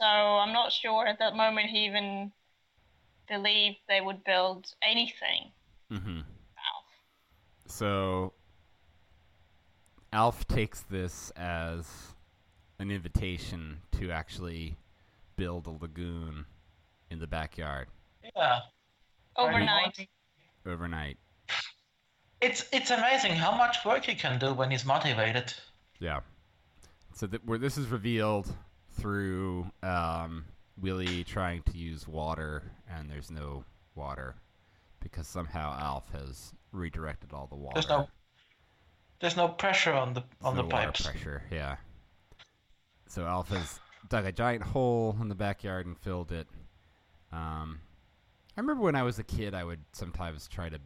[0.01, 2.33] So I'm not sure at that moment he even
[3.29, 5.53] believed they would build anything.
[5.91, 6.19] Mm-hmm.
[6.19, 6.85] Alf.
[7.67, 8.35] So
[10.13, 12.15] Alf takes this as
[12.79, 14.77] an invitation to actually
[15.37, 16.45] build a lagoon
[17.11, 17.89] in the backyard
[18.37, 18.61] Yeah.
[19.37, 20.09] Overnight.
[20.67, 21.19] overnight.
[22.41, 25.53] It's it's amazing how much work he can do when he's motivated.
[25.99, 26.21] Yeah.
[27.15, 28.53] So that where this is revealed
[28.93, 30.45] through um,
[30.81, 34.37] Willie trying to use water, and there's no water
[35.01, 37.75] because somehow Alf has redirected all the water.
[37.75, 38.09] There's no
[39.21, 41.03] there's no pressure on the on no the water pipes.
[41.03, 41.43] pressure.
[41.51, 41.77] Yeah.
[43.09, 46.47] So Alf has dug a giant hole in the backyard and filled it.
[47.33, 47.81] Um,
[48.57, 50.79] I remember when I was a kid, I would sometimes try to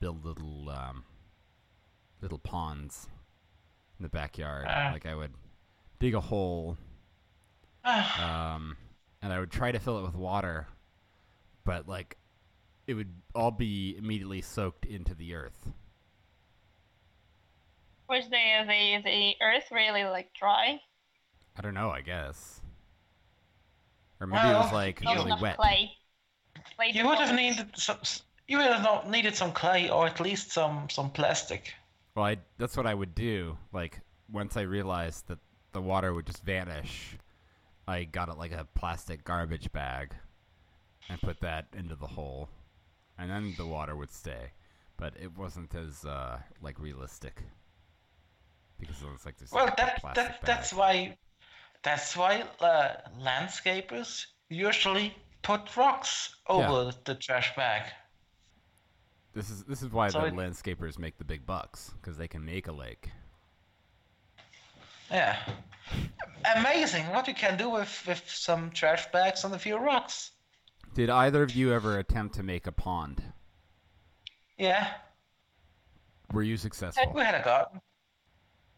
[0.00, 1.04] build little um,
[2.20, 3.08] little ponds
[3.98, 4.66] in the backyard.
[4.68, 4.90] Ah.
[4.92, 5.32] like I would
[6.00, 6.76] dig a hole,
[7.84, 8.76] Ah, um,
[9.22, 10.66] and I would try to fill it with water,
[11.64, 12.16] but like
[12.86, 15.70] it would all be immediately soaked into the earth.
[18.08, 20.80] Was the the the earth really like dry?
[21.56, 21.90] I don't know.
[21.90, 22.60] I guess,
[24.20, 25.56] or maybe it was Well, like Not really wet.
[25.56, 25.92] clay.
[26.76, 27.58] Clay you would have deposits.
[27.58, 27.98] needed some.
[28.46, 31.74] You would have not needed some clay or at least some some plastic.
[32.14, 33.58] Well, I, that's what I would do.
[33.72, 34.00] Like
[34.30, 35.38] once I realized that
[35.72, 37.16] the water would just vanish,
[37.88, 40.14] I got it like a plastic garbage bag
[41.08, 42.48] and put that into the hole,
[43.18, 44.52] and then the water would stay.
[44.96, 47.42] But it wasn't as uh, like realistic
[48.78, 49.50] because it looks like this.
[49.52, 51.16] Well, like, that plastic that that's why
[51.84, 57.82] that's why uh, landscapers usually put rocks over the trash bag.
[59.34, 62.28] This is this is why So the it- landscapers make the big bucks because they
[62.28, 63.10] can make a lake.
[65.10, 65.36] Yeah.
[66.56, 70.30] Amazing what you can do with, with some trash bags and a few rocks.
[70.94, 73.22] Did either of you ever attempt to make a pond?
[74.56, 74.88] Yeah.
[76.32, 77.12] Were you successful?
[77.14, 77.80] We had a garden.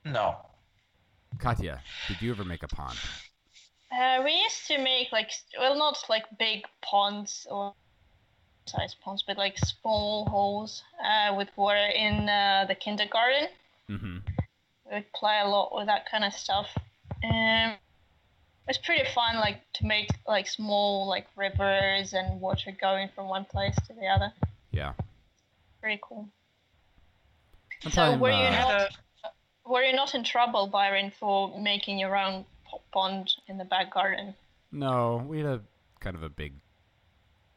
[0.05, 0.37] No.
[1.39, 2.99] Katya, did you ever make a pond?
[3.93, 7.75] Uh, we used to make like well, not like big ponds or
[8.67, 13.49] size ponds, but like small holes uh, with water in uh, the kindergarten.
[13.89, 14.19] Mm-hmm.
[14.87, 16.69] We would play a lot with that kind of stuff.
[17.25, 17.75] Um,
[18.69, 23.45] it's pretty fun, like to make like small like rivers and water going from one
[23.45, 24.33] place to the other.
[24.73, 24.93] Yeah.
[25.81, 26.29] Pretty cool.
[27.83, 28.97] One So time, were you uh, not Had
[29.77, 32.47] were you not in trouble, Byron, for making your own
[32.93, 34.35] pond in the back garden?
[34.73, 35.61] No, we had a
[36.01, 36.55] kind of a big,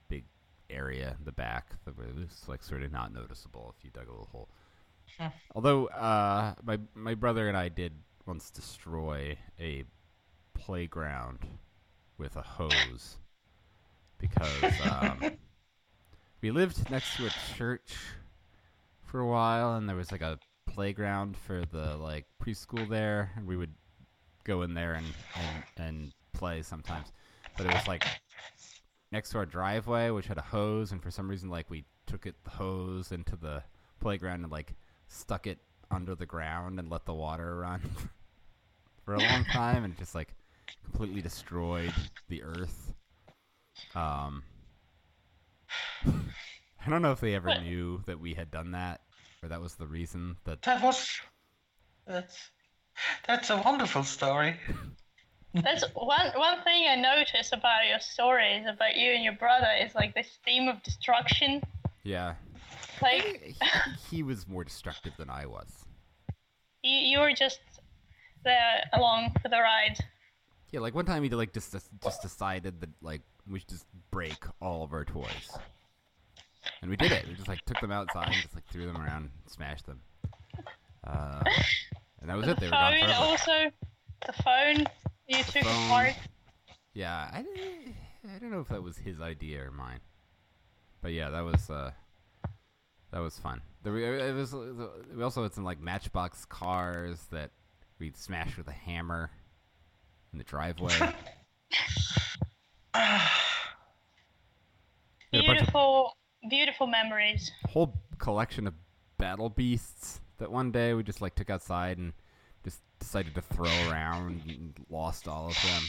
[0.10, 0.26] big
[0.70, 4.12] area in the back that was like sort of not noticeable if you dug a
[4.12, 4.50] little hole.
[5.18, 5.28] Hmm.
[5.56, 7.94] Although uh, my my brother and I did
[8.26, 9.86] once destroy a
[10.54, 11.40] playground
[12.18, 13.18] with a hose
[14.18, 15.22] because um,
[16.42, 17.96] we lived next to a church
[19.06, 20.38] for a while, and there was like a
[20.70, 23.74] playground for the like preschool there, and we would
[24.44, 25.06] go in there and
[25.36, 27.12] and, and play sometimes.
[27.58, 28.06] But it was like
[29.12, 32.26] next to our driveway, which had a hose, and for some reason, like we took
[32.26, 33.64] it the hose into the
[34.00, 34.74] playground and like
[35.08, 35.60] stuck it
[35.92, 37.82] under the ground and let the water run
[39.04, 40.34] for a long time, and just like
[40.84, 41.94] completely destroyed
[42.28, 42.94] the earth.
[43.96, 44.44] Um,
[46.06, 49.02] I don't know if they ever knew that we had done that,
[49.44, 50.62] or that was the reason that.
[50.64, 51.20] That was.
[52.08, 52.38] That's.
[53.28, 54.56] That's a wonderful story.
[55.54, 59.96] That's one one thing I notice about your stories about you and your brother is
[59.96, 61.62] like this theme of destruction.
[62.04, 62.36] Yeah,
[63.02, 63.56] Like he,
[64.18, 65.86] he was more destructive than I was.
[66.84, 67.60] you, you were just
[68.44, 69.98] there along for the ride.
[70.72, 74.38] Yeah, like one time he like just just decided that like we should just break
[74.62, 75.58] all of our toys,
[76.82, 77.28] and we did it.
[77.28, 80.02] We just like took them outside and just like threw them around, smashed them,
[81.06, 81.42] uh,
[82.22, 82.60] and that was the it.
[82.60, 83.14] They were gone phone forever.
[83.20, 83.72] also,
[84.28, 84.86] the phone
[85.28, 85.86] you took phone.
[85.86, 86.14] apart.
[86.94, 87.46] Yeah, I,
[88.36, 90.00] I don't know if that was his idea or mine,
[91.02, 91.92] but yeah, that was uh,
[93.12, 93.62] that was fun.
[93.84, 97.52] There, we- it was we also had some like Matchbox cars that
[98.00, 99.30] we'd smash with a hammer
[100.34, 100.94] in the driveway.
[105.32, 106.18] We had a bunch of Beautiful,
[106.48, 107.52] beautiful memories.
[107.68, 108.74] whole collection of
[109.18, 112.14] battle beasts that one day we just like took outside and
[112.64, 115.84] just decided to throw around and lost all of them.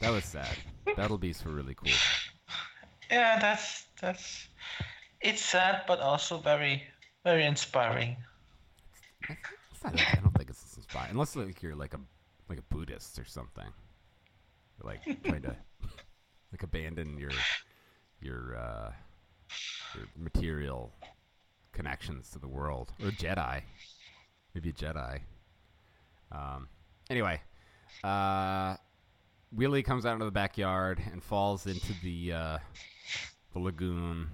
[0.00, 0.56] That was sad.
[0.96, 1.92] Battle beasts were really cool.
[3.10, 4.48] Yeah, that's that's.
[5.20, 6.82] It's sad, but also very,
[7.22, 8.16] very inspiring.
[9.28, 12.00] It's not, I don't think it's inspiring unless like you're like a
[12.48, 13.66] like a Buddhist or something.
[14.78, 15.54] You're like trying to
[16.52, 17.30] like abandon your
[18.20, 19.11] your uh, your
[20.16, 20.92] material
[21.72, 23.62] connections to the world or Jedi,
[24.54, 25.20] maybe a Jedi.
[26.30, 26.68] Um,
[27.10, 27.40] anyway,
[28.04, 28.76] uh,
[29.52, 32.58] Willie comes out into the backyard and falls into the uh,
[33.52, 34.28] the lagoon,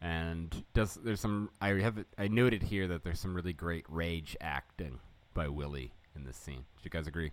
[0.00, 4.36] and does there's some I have I noted here that there's some really great rage
[4.40, 4.98] acting
[5.34, 6.64] by Willie in this scene.
[6.76, 7.32] Do you guys agree?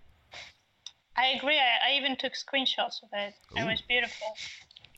[1.16, 1.58] I agree.
[1.58, 3.34] I, I even took screenshots of it.
[3.56, 4.28] It was beautiful.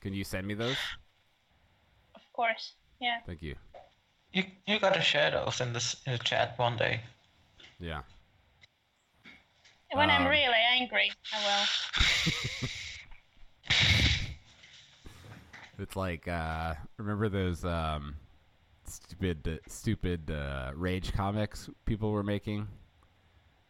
[0.02, 0.76] Can you send me those?
[2.30, 2.72] Of course.
[3.00, 3.18] Yeah.
[3.26, 3.56] Thank you.
[4.32, 7.00] You you gotta share those in this in the chat one day.
[7.80, 8.02] Yeah.
[9.92, 12.68] When I'm Um, really angry, I will.
[15.78, 18.14] It's like uh, remember those um,
[18.84, 22.68] stupid uh, stupid uh, rage comics people were making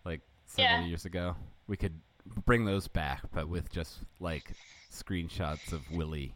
[0.05, 0.87] like several Yeah.
[0.87, 1.37] years ago.
[1.69, 2.01] We could
[2.45, 4.51] bring those back, but with just like
[4.93, 6.35] screenshots of Willie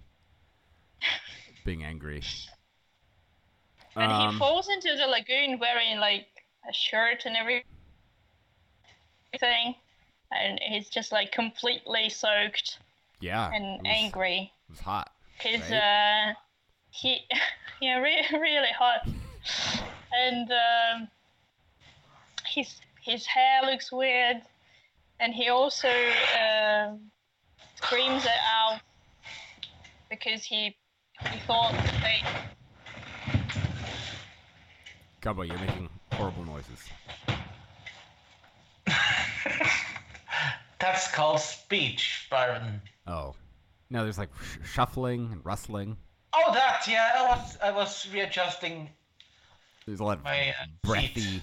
[1.64, 2.22] being angry.
[3.96, 6.28] And Um, he falls into the lagoon wearing like
[6.68, 7.64] a shirt and everything.
[10.32, 12.78] And he's just like completely soaked
[13.20, 14.52] yeah, and it was, angry.
[14.68, 15.12] It was hot.
[15.38, 16.30] Because right?
[16.30, 16.34] uh,
[16.90, 17.20] he,
[17.80, 19.08] yeah, re- really hot.
[20.12, 21.08] And um,
[22.46, 24.42] his his hair looks weird,
[25.20, 27.10] and he also um
[27.76, 28.80] screams it out
[30.10, 30.76] because he
[31.32, 31.72] he thought
[32.02, 32.22] they
[35.20, 36.78] Gumbo, you're making horrible noises.
[40.78, 42.82] That's called speech, Byron.
[43.06, 43.34] Oh,
[43.88, 45.96] no, there's like sh- shuffling and rustling.
[46.34, 47.10] Oh, that yeah.
[47.16, 48.90] I was I was readjusting
[49.86, 51.42] There's a lot of my uh, breathy, seat.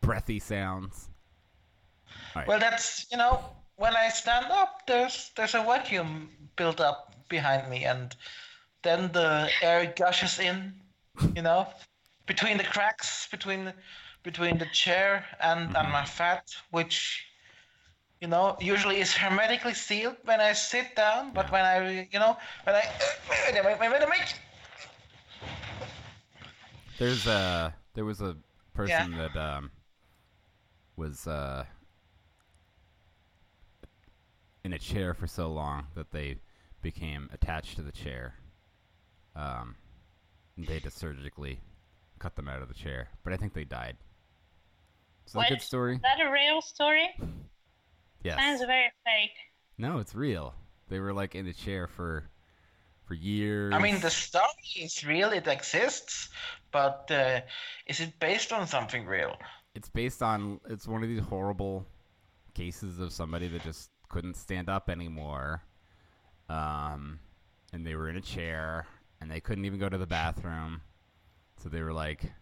[0.00, 1.08] breathy sounds.
[2.36, 2.46] All right.
[2.48, 3.42] Well, that's you know
[3.76, 8.14] when I stand up, there's there's a vacuum built up behind me, and
[8.82, 10.72] then the air gushes in,
[11.34, 11.66] you know,
[12.26, 13.72] between the cracks between
[14.22, 17.26] between the chair and and my fat, which
[18.20, 22.36] you know usually is hermetically sealed when I sit down, but when I you know
[22.64, 22.82] when I
[23.28, 24.34] wait a minute, wait a minute, wait.
[26.98, 28.36] There's a there was a
[28.74, 29.70] person that um
[30.96, 31.64] was uh
[34.62, 36.36] in a chair for so long that they
[36.82, 38.34] became attached to the chair.
[39.36, 39.76] Um,
[40.58, 41.60] they had to surgically
[42.18, 43.96] cut them out of the chair, but I think they died.
[45.26, 45.62] Is that a good What?
[45.62, 45.94] story?
[45.96, 47.08] Is that a real story?
[48.22, 48.38] Yes.
[48.38, 49.36] Sounds very fake.
[49.78, 50.54] No, it's real.
[50.88, 52.28] They were like in the chair for
[53.06, 53.72] for years.
[53.74, 54.44] I mean, the story
[54.76, 56.28] is real; it exists,
[56.70, 57.40] but uh,
[57.86, 59.36] is it based on something real?
[59.72, 61.86] it's based on it's one of these horrible
[62.54, 65.62] cases of somebody that just couldn't stand up anymore
[66.48, 67.20] um
[67.72, 68.84] and they were in a chair
[69.20, 70.80] and they couldn't even go to the bathroom
[71.62, 72.32] so they were like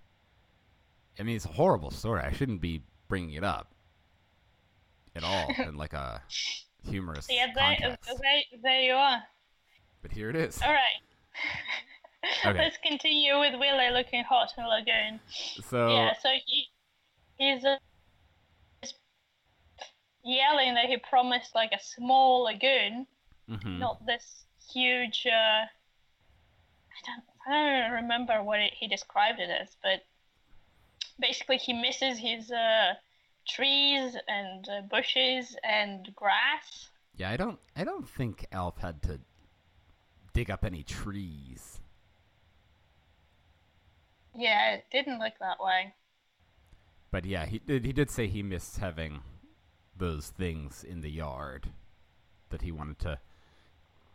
[1.18, 3.72] i mean it's a horrible story i shouldn't be bringing it up
[5.16, 6.22] at all in like a
[6.88, 9.22] humorous Yeah, there, context there, there you are.
[10.02, 10.80] but here it is All right.
[12.44, 12.58] Okay.
[12.58, 15.20] Let's continue with Willie looking hot in Lagoon.
[15.70, 16.66] so yeah, so he
[17.36, 17.76] he's uh,
[18.82, 18.92] he's
[20.24, 23.06] yelling that he promised like a small lagoon,
[23.48, 23.78] mhm.
[23.78, 25.26] not this huge.
[25.26, 25.66] Uh,
[26.98, 30.04] I don't I don't remember what it, he described it as, but
[31.20, 32.94] basically he misses his uh,
[33.48, 36.88] trees and uh, bushes and grass.
[37.16, 39.18] yeah i don't i don't think alf had to
[40.34, 41.80] dig up any trees
[44.34, 45.94] Yeah, it didn't look that way.
[47.10, 47.84] But yeah, he did.
[47.84, 49.22] He did say he missed having
[49.96, 51.70] those things in the yard
[52.50, 53.18] that he wanted to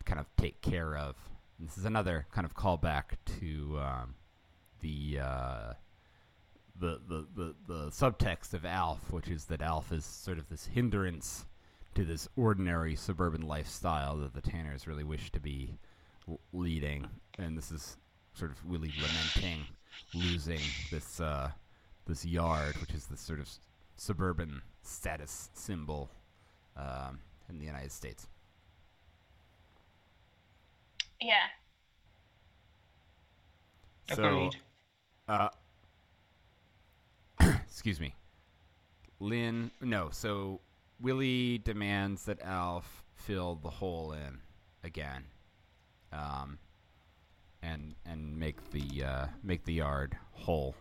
[0.06, 1.16] kind of take care of.
[1.58, 4.14] This is another kind of callback to um,
[4.80, 5.72] the, uh,
[6.78, 10.66] the the the the subtext of Alf, which is that Alf is sort of this
[10.66, 11.46] hindrance
[11.94, 15.78] to this ordinary suburban lifestyle that the Tanners really wish to be
[16.52, 17.06] leading,
[17.38, 17.96] and this is
[18.34, 19.64] sort of really lamenting
[20.12, 21.50] losing this uh,
[22.06, 23.60] this yard, which is this sort of s-
[23.96, 26.10] suburban status symbol
[26.76, 28.26] um, in the United States.
[31.24, 31.46] Yeah.
[34.14, 34.56] So, Agreed.
[35.26, 35.48] uh,
[37.66, 38.14] excuse me,
[39.20, 39.70] Lynn.
[39.80, 40.60] No, so
[41.00, 44.40] Willie demands that Alf fill the hole in
[44.82, 45.24] again,
[46.12, 46.58] um,
[47.62, 50.74] and and make the uh, make the yard whole.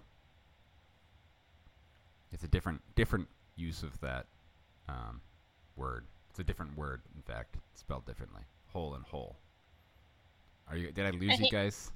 [2.33, 4.25] It's a different different use of that
[4.89, 5.21] um,
[5.77, 6.05] word.
[6.31, 8.41] It's a different word, in fact, spelled differently.
[8.73, 9.37] Hole and whole.
[10.69, 10.91] Are you?
[10.91, 11.91] Did I lose you he- guys?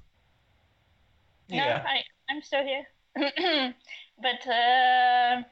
[1.48, 1.64] Yeah.
[1.64, 2.86] No, I, I'm still here.
[4.22, 5.42] but uh,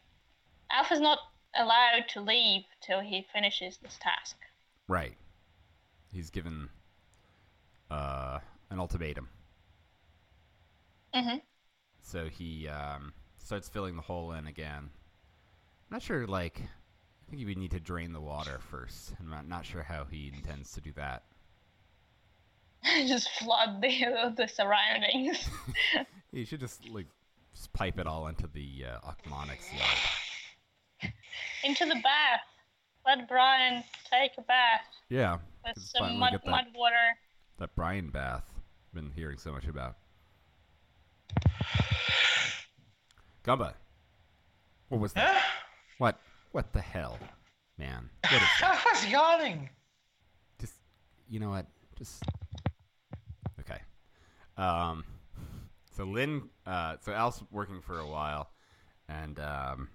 [0.71, 1.19] Alf's not
[1.55, 4.37] allowed to leave till he finishes this task.
[4.89, 5.17] Right.
[6.13, 6.69] He's given
[7.91, 8.39] uh,
[8.71, 9.29] an ultimatum.
[11.15, 11.37] hmm
[12.03, 14.91] So he um, starts filling the hole in again.
[14.91, 19.15] I'm not sure, like, I think he would need to drain the water first.
[19.21, 21.23] I'm not, not sure how he intends to do that.
[23.07, 25.49] Just flood the the surroundings.
[26.33, 27.07] you should just, like,
[27.55, 31.13] just pipe it all into the uh, Ochmoneks yard.
[31.65, 32.41] Into the bath.
[33.07, 35.39] Let Brian take a bath Yeah.
[35.65, 37.17] with It's some finally mud, get that, mud water.
[37.59, 38.45] that Brian bath.
[38.95, 39.97] Been hearing so much about.
[43.45, 43.75] Gumba.
[44.89, 45.43] What was that?
[45.99, 46.19] What?
[46.53, 47.19] What the hell,
[47.79, 48.09] man?
[48.25, 49.69] What is I was yawning.
[50.61, 50.75] just
[51.29, 51.67] you know what
[51.99, 52.46] just okay
[54.57, 55.05] um
[55.97, 58.51] so lynn uh so alf's working for a while
[59.09, 59.89] and um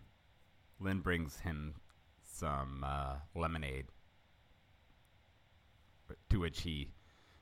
[0.79, 1.73] lynn brings him
[2.21, 3.85] some uh lemonade
[6.29, 6.89] to which he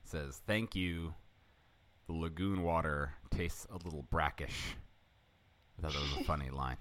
[0.04, 1.14] says thank you.
[2.08, 4.76] The lagoon water tastes a little brackish.
[5.78, 6.78] I thought that was a funny line.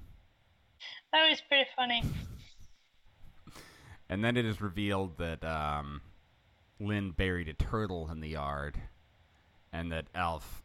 [1.13, 2.03] That was pretty funny.
[4.09, 6.01] And then it is revealed that um,
[6.81, 8.81] Lynn buried a turtle in the yard,
[9.79, 10.65] and that Alf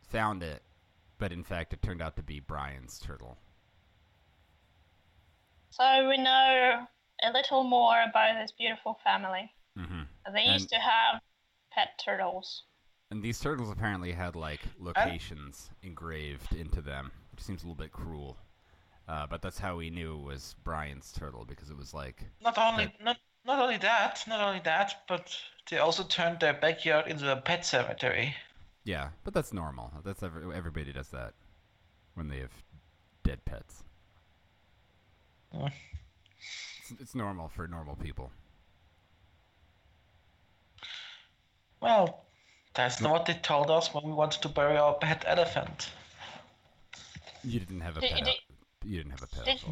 [0.00, 0.62] found it,
[1.18, 3.36] but in fact it turned out to be Brian's turtle.
[5.70, 6.86] So we know
[7.22, 9.52] a little more about this beautiful family.
[9.76, 11.20] hmm They used to have
[11.72, 12.64] pet turtles.
[13.10, 17.92] And these turtles apparently had like locations engraved into them, which seems a little bit
[17.92, 18.36] cruel.
[19.08, 22.58] Uh, but that's how we knew it was Brian's turtle because it was like Not
[22.58, 23.00] only Right.
[23.02, 25.34] not not only that, not only that, but
[25.70, 28.34] they also turned their backyard into a pet cemetery.
[28.84, 29.92] yeah, but that's normal.
[30.04, 31.34] That's every, everybody does that
[32.14, 32.52] when they have
[33.24, 33.82] dead pets.
[35.54, 35.72] Mm.
[36.80, 38.30] It's, it's normal for normal people.
[41.80, 42.24] Well,
[42.74, 45.90] that's not what they told us when we wanted to bury our pet elephant.
[47.44, 48.24] You didn't have a pet.
[48.24, 48.34] did-
[48.84, 49.44] you didn't have a pet.
[49.44, 49.64] did-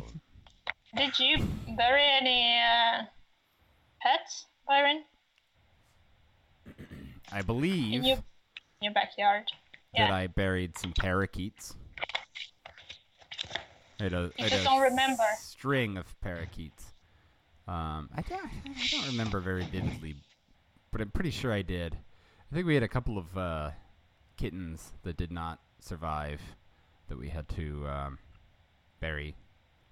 [0.97, 1.47] Did you
[1.77, 3.05] bury any uh,
[4.07, 5.03] pets, Byron,
[7.33, 9.45] I believe in your, in your backyard?
[9.95, 10.15] that Yeah.
[10.15, 11.75] I buried some parakeets.
[13.99, 15.25] I had a, I just don't remember.
[15.41, 16.85] string of parakeets.
[17.67, 20.17] Um, I don't, I don't remember very vividly,
[20.93, 21.95] but I'm pretty sure I did.
[21.95, 23.71] I think we had a couple of uh,
[24.37, 26.41] kittens that did not survive
[27.09, 28.19] that we had to um,
[29.01, 29.35] bury,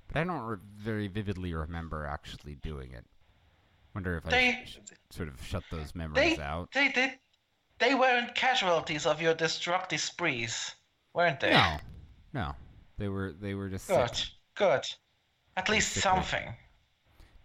[0.07, 3.05] but I don't re- very vividly remember actually doing it.
[3.95, 4.79] Wonder if I They sh-
[5.11, 6.73] sort of shut those memories they out.
[6.73, 7.19] they did
[7.79, 10.75] they weren't casualties of your destructive sprees,
[11.13, 11.51] weren't they?
[11.51, 11.77] No,
[12.33, 12.55] no,
[12.99, 13.97] they were they were just sick.
[13.97, 14.23] Good,
[14.55, 14.87] good.
[15.57, 16.55] At least something.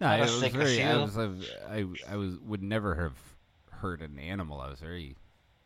[0.02, 0.82] No, it was very.
[0.82, 1.30] I was, I,
[1.70, 3.14] I, I was would never have
[3.72, 4.62] hurt an animal.
[4.62, 5.16] I was very.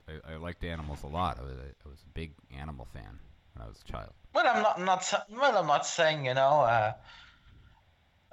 [0.07, 1.37] I, I liked animals a lot.
[1.39, 3.19] I was, I was a big animal fan
[3.53, 4.11] when I was a child.
[4.33, 5.57] Well, I'm not not well.
[5.57, 6.61] I'm not saying you know.
[6.61, 6.93] Uh,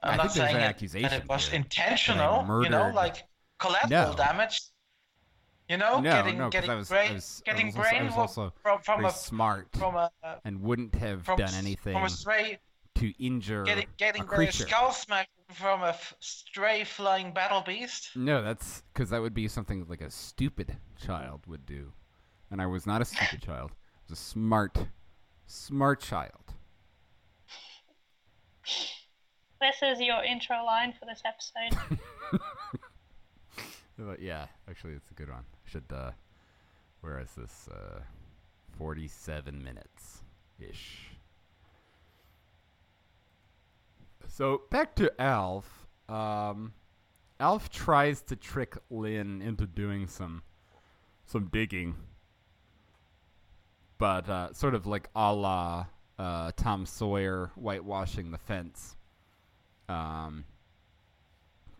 [0.02, 2.62] I'm I not saying an it- accusation that it was intentional.
[2.62, 3.24] You know, like
[3.58, 4.16] collateral No.
[4.16, 4.62] damage.
[5.68, 9.12] You know, No, getting no, getting was- brain, was- getting brain also from from a
[9.12, 10.10] smart from a
[10.44, 12.58] and wouldn't have from done anything from a stray
[12.96, 14.66] to injure getting getting a creature.
[14.66, 18.10] skull smacked from a f- stray flying battle beast.
[18.16, 21.92] No, that's because that would be something like a stupid child would do,
[22.50, 23.70] and I was not a stupid child.
[23.70, 24.76] I was a smart,
[25.46, 26.54] smart child.
[29.60, 31.78] This is your intro line for this episode.
[34.06, 35.44] But yeah, actually, it's a good one.
[35.64, 35.84] Should.
[35.92, 36.12] Uh,
[37.02, 37.68] where is this?
[37.70, 38.00] Uh,
[38.78, 40.22] Forty-seven minutes
[40.58, 41.10] ish.
[44.26, 45.86] So back to Alf.
[46.08, 46.72] Um,
[47.38, 50.42] Alf tries to trick Lynn into doing some
[51.26, 51.94] some digging,
[53.98, 55.86] but uh, sort of like a la
[56.18, 58.96] uh, Tom Sawyer whitewashing the fence.
[59.90, 60.44] Um,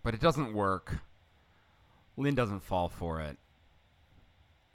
[0.03, 0.99] but it doesn't work.
[2.17, 3.37] Lynn doesn't fall for it.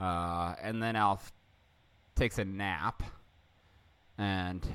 [0.00, 1.32] Uh, and then Alf
[2.14, 3.02] takes a nap,
[4.18, 4.66] and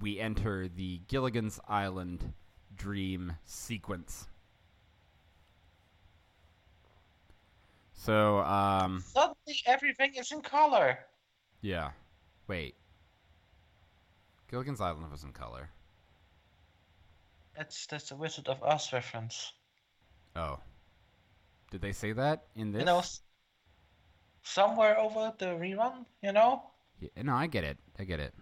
[0.00, 2.32] we enter the Gilligan's Island
[2.76, 4.26] dream sequence.
[7.94, 10.98] So, um, Suddenly, everything is in color.
[11.62, 11.90] yeah.
[12.48, 12.76] Wait.
[14.48, 15.70] Gilligan's Island was in color.
[17.56, 19.52] That's that's a Wizard of Oz reference.
[20.34, 20.58] Oh.
[21.70, 22.80] Did they say that in this?
[22.80, 23.02] You know,
[24.42, 26.04] somewhere over the rerun.
[26.22, 26.62] You know.
[27.00, 27.78] Yeah, no, I get it.
[27.98, 28.34] I get it.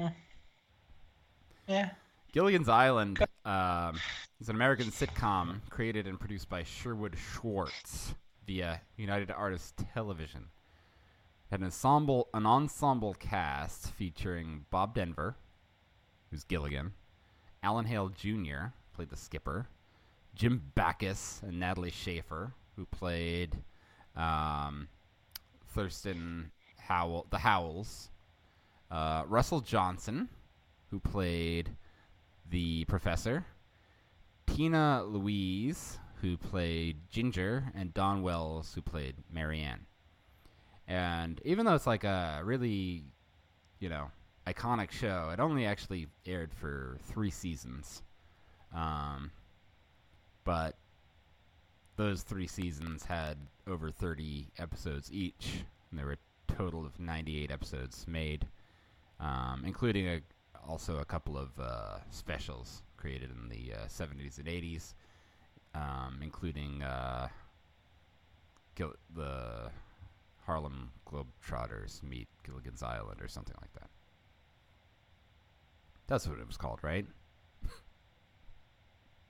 [1.68, 1.90] Yeah.
[2.32, 4.00] Gilligan's Island um,
[4.40, 8.14] is an American sitcom created and produced by Sherwood Schwartz
[8.46, 10.40] via United Artists Television.
[10.40, 15.36] It had an ensemble, an ensemble cast featuring Bob Denver,
[16.30, 16.92] who's Gilligan,
[17.62, 18.72] Alan Hale Jr.
[18.94, 19.66] played the skipper,
[20.34, 23.56] Jim Backus and Natalie Schafer, who played
[24.16, 24.88] um,
[25.74, 28.10] Thurston Howell, the Howells,
[28.90, 30.28] uh, Russell Johnson,
[30.90, 31.70] who played
[32.50, 33.44] the professor,
[34.46, 39.86] Tina Louise, who played Ginger, and Dawn Wells, who played Mary Ann.
[40.86, 43.04] And even though it's like a really,
[43.78, 44.10] you know,
[44.52, 48.02] iconic show, it only actually aired for three seasons.
[48.74, 49.30] Um,
[50.44, 50.76] but
[51.96, 53.36] those three seasons had
[53.66, 58.46] over 30 episodes each, and there were a total of 98 episodes made,
[59.20, 60.20] um, including a,
[60.66, 64.94] also a couple of uh, specials created in the uh, 70s and 80s,
[65.74, 67.28] um, including uh,
[69.14, 69.70] the
[70.46, 73.90] Harlem Globetrotters meet Gilligan's Island or something like that.
[76.08, 77.06] That's what it was called, right?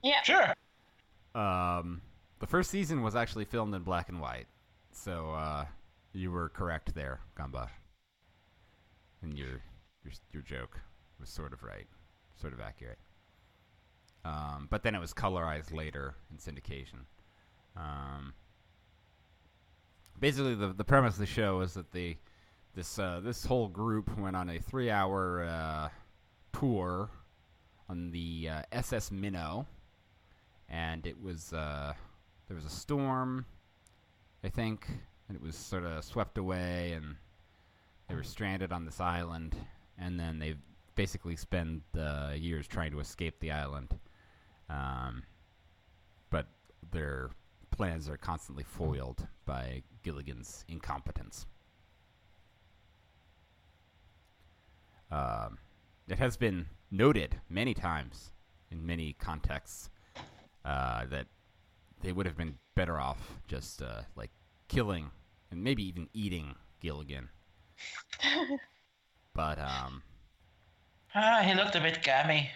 [0.02, 0.22] Yeah.
[0.22, 0.54] Sure.
[1.34, 2.00] Um,
[2.38, 4.46] the first season was actually filmed in black and white,
[4.92, 5.64] so uh,
[6.12, 7.68] you were correct there, Gamba.
[9.22, 9.60] And your
[10.04, 10.80] your your joke
[11.20, 11.86] was sort of right,
[12.40, 12.98] sort of accurate.
[14.24, 17.06] Um, but then it was colorized later in syndication.
[17.76, 18.34] Um,
[20.20, 22.16] basically the the premise of the show is that the
[22.74, 25.88] this uh, this whole group went on a three hour uh,
[26.52, 27.10] tour
[27.88, 29.66] on the uh, SS Minnow,
[30.68, 31.92] and it was uh,
[32.46, 33.46] there was a storm,
[34.44, 34.86] I think,
[35.28, 37.16] and it was sort of swept away, and
[38.08, 39.56] they were stranded on this island,
[39.98, 40.54] and then they
[40.94, 43.98] basically spend uh, years trying to escape the island,
[44.68, 45.22] um,
[46.30, 46.46] but
[46.90, 47.30] their
[47.70, 51.46] plans are constantly foiled by Gilligan's incompetence.
[55.10, 55.58] Um,
[56.08, 58.32] it has been noted many times
[58.70, 59.90] in many contexts
[60.64, 61.26] uh, that
[62.02, 64.30] they would have been better off just uh, like
[64.68, 65.10] killing
[65.50, 67.28] and maybe even eating Gilligan.
[69.34, 70.02] but um,
[71.14, 72.50] Ah, he looked a bit gammy.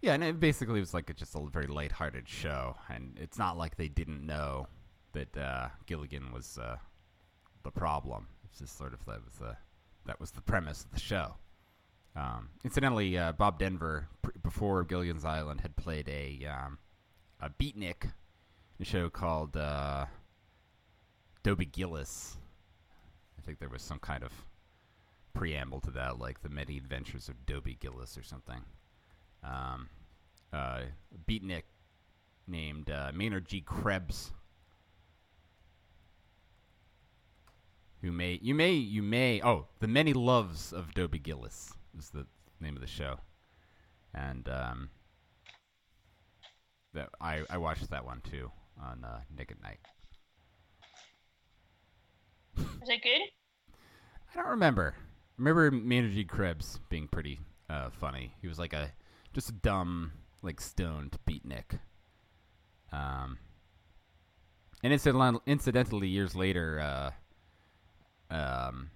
[0.00, 3.58] yeah, and it basically was like a, just a very lighthearted show, and it's not
[3.58, 4.66] like they didn't know
[5.12, 6.76] that uh, Gilligan was uh,
[7.64, 8.28] the problem.
[8.44, 9.56] It's just sort of that was the
[10.06, 11.34] that was the premise of the show.
[12.16, 16.78] Um, incidentally, uh, Bob Denver, pr- before Gilligan's Island, had played a um,
[17.40, 20.06] a beatnik in a show called uh,
[21.42, 22.36] Dobie Gillis.
[23.38, 24.32] I think there was some kind of
[25.32, 28.62] preamble to that, like the many adventures of Dobie Gillis or something.
[29.44, 29.88] Um,
[30.52, 30.82] uh,
[31.28, 31.62] beatnik
[32.46, 33.60] named uh, Maynard G.
[33.60, 34.32] Krebs,
[38.02, 42.26] who may you may you may oh the many loves of Dobie Gillis is the
[42.60, 43.16] name of the show,
[44.14, 44.90] and um,
[46.94, 49.78] that I I watched that one too on uh, Nick at Nite.
[52.80, 53.20] Was it good?
[54.32, 54.94] I don't remember.
[54.96, 55.02] I
[55.38, 56.24] remember Maynard G.
[56.24, 58.34] Krebs being pretty uh, funny.
[58.40, 58.92] He was like a
[59.32, 60.12] just a dumb,
[60.42, 61.78] like stoned beatnik.
[62.92, 63.38] Um,
[64.82, 67.12] and incidentally, years later,
[68.30, 68.90] uh, um,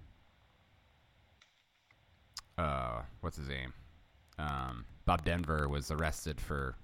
[2.57, 3.73] uh, what's his name?
[4.37, 6.75] Um, Bob Denver was arrested for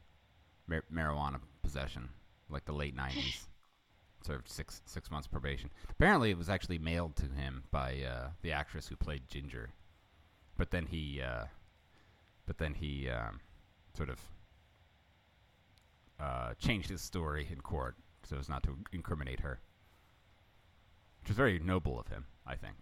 [0.67, 2.09] mar- marijuana possession,
[2.49, 3.45] like the late '90s.
[4.23, 5.71] Served six six months probation.
[5.89, 9.71] Apparently, it was actually mailed to him by uh, the actress who played Ginger,
[10.57, 11.45] but then he, uh,
[12.45, 13.39] but then he um,
[13.97, 14.19] sort of
[16.19, 19.59] uh, changed his story in court so as not to incriminate her,
[21.21, 22.75] which was very noble of him, I think.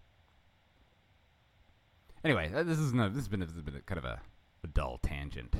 [2.24, 4.04] Anyway, uh, this is no, this has been, a, this has been a, kind of
[4.04, 4.20] a,
[4.62, 5.54] a dull tangent.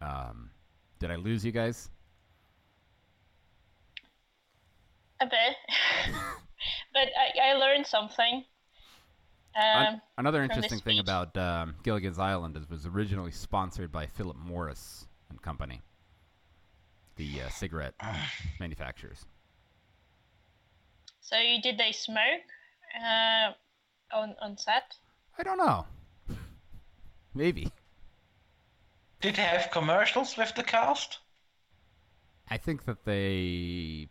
[0.00, 0.50] Um,
[0.98, 1.88] did I lose you guys?
[5.20, 5.56] A bit.
[6.92, 8.44] but I, I learned something.
[9.54, 14.36] Um, Another interesting thing about um, Gilligan's Island is it was originally sponsored by Philip
[14.36, 15.82] Morris and Company,
[17.16, 17.94] the uh, cigarette
[18.60, 19.26] manufacturers.
[21.20, 22.46] so you did they smoke
[22.98, 23.52] uh,
[24.14, 24.94] on on set?
[25.38, 25.84] I don't know.
[27.34, 27.72] Maybe.
[29.20, 31.18] Did they have commercials with the cast?
[32.50, 34.08] I think that they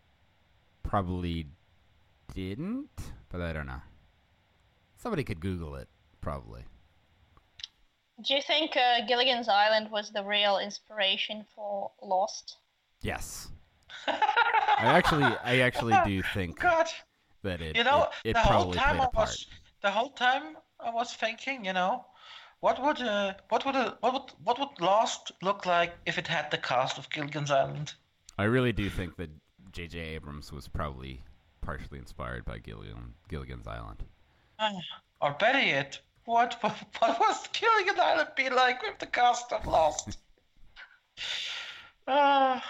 [0.84, 1.48] probably
[2.34, 2.90] didn't,
[3.30, 3.82] but I don't know.
[4.98, 5.88] Somebody could Google it,
[6.22, 6.62] probably.
[8.26, 12.58] Do you think uh, Gilligan's Island was the real inspiration for Lost?
[13.02, 13.50] Yes.
[14.08, 14.18] I
[14.80, 16.88] actually, I actually do think God,
[17.44, 19.28] that it, you know, it, it the whole time played I a part.
[19.30, 19.48] was,
[19.82, 22.06] the whole time I was thinking, you know,
[22.62, 26.28] what would, uh, what would, uh, what would, what would Lost look like if it
[26.28, 27.94] had the cast of Gilligan's Island?
[28.38, 29.30] I really do think that
[29.72, 30.00] J.J.
[30.00, 31.22] Abrams was probably
[31.62, 34.04] partially inspired by Gilligan, Gilligan's Island.
[34.60, 34.72] Ah,
[35.22, 39.66] Or better yet, what, what, what was Gilligan's Island be like with the cast of
[39.68, 40.18] Lost?
[42.08, 42.64] Ah.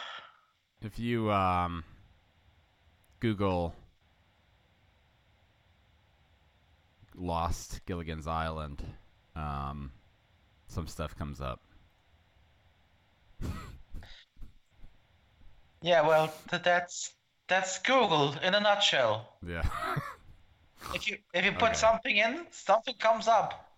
[0.82, 1.86] If you um,
[3.22, 3.74] Google
[7.16, 8.84] Lost Gilligan's Island,
[9.36, 9.92] um,
[10.68, 11.62] some stuff comes up.
[15.82, 17.14] Yeah, well, th- that's
[17.48, 19.34] that's Google in a nutshell.
[19.48, 19.64] Yeah.
[20.96, 21.74] If you if you put Okay.
[21.76, 23.70] something in, something comes up.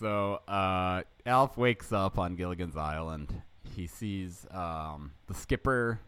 [0.00, 3.32] so uh, Alf wakes up on Gilligan's Island.
[3.76, 6.00] He sees um, the skipper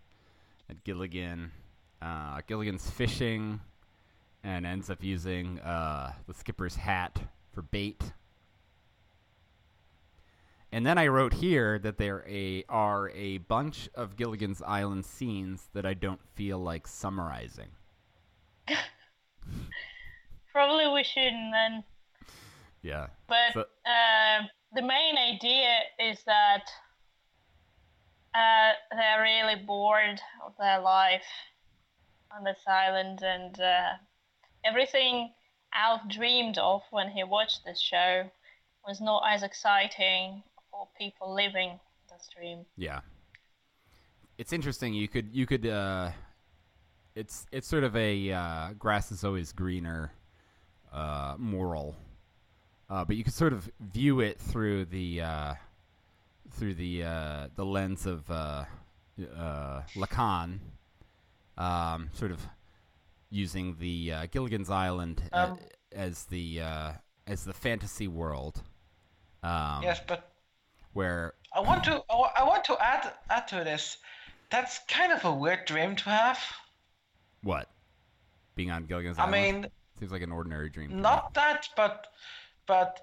[0.68, 1.52] at Gilligan.
[2.02, 3.60] Uh, Gilligan's fishing
[4.42, 7.20] and ends up using uh, the skipper's hat
[7.52, 8.02] for bait.
[10.72, 15.68] And then I wrote here that there a, are a bunch of Gilligan's Island scenes
[15.72, 17.70] that I don't feel like summarizing.
[20.52, 21.84] Probably we shouldn't then.
[22.82, 23.08] Yeah.
[23.26, 26.64] But So- uh, the main idea is that
[28.34, 31.26] uh, they're really bored of their life
[32.30, 33.88] on this island, and uh,
[34.64, 35.32] everything
[35.74, 38.30] Alf dreamed of when he watched this show
[38.86, 40.42] was not as exciting
[40.80, 41.78] for people living
[42.08, 42.64] the dream.
[42.76, 43.00] Yeah.
[44.38, 44.94] It's interesting.
[44.94, 46.10] You could you could uh,
[47.14, 50.12] it's it's sort of a uh, grass is always greener
[50.92, 51.94] uh, moral,
[52.88, 55.54] uh, but you could sort of view it through the uh,
[56.52, 58.64] through the uh, the lens of uh,
[59.38, 60.60] uh, Lacan,
[61.58, 62.40] um, sort of
[63.28, 65.58] using the uh, Gilligan's Island a- Um,
[65.92, 66.92] as the uh,
[67.26, 68.62] as the fantasy world.
[69.42, 70.29] Um, Yes, but
[70.92, 73.98] Where I want to I want to add add to this.
[74.50, 76.38] That's kind of a weird dream to have.
[77.42, 77.68] what?
[78.56, 79.62] Being on Gilligan's I Island.
[79.62, 80.90] mean, seems like an ordinary dream.
[80.90, 81.00] to me.
[81.00, 82.08] not that, but
[82.66, 83.00] but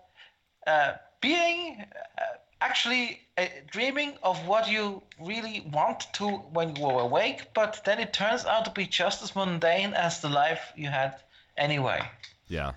[0.67, 1.85] uh, being
[2.17, 2.21] uh,
[2.61, 7.99] actually uh, dreaming of what you really want to when you were awake, but then
[7.99, 11.15] it turns out to be just as mundane as the life you had
[11.57, 12.01] anyway.
[12.47, 12.73] Yeah.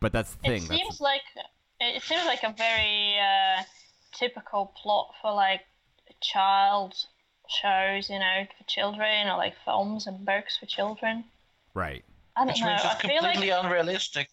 [0.00, 0.62] But that's the thing.
[0.62, 1.22] It that's seems like
[1.80, 3.62] it seems like a very uh,
[4.12, 5.62] typical plot for like
[6.20, 6.94] child
[7.48, 11.24] shows, you know, for children, or like films and books for children.
[11.74, 12.04] right.
[12.36, 12.68] I don't Which know.
[12.68, 14.28] means I it's feel like completely unrealistic.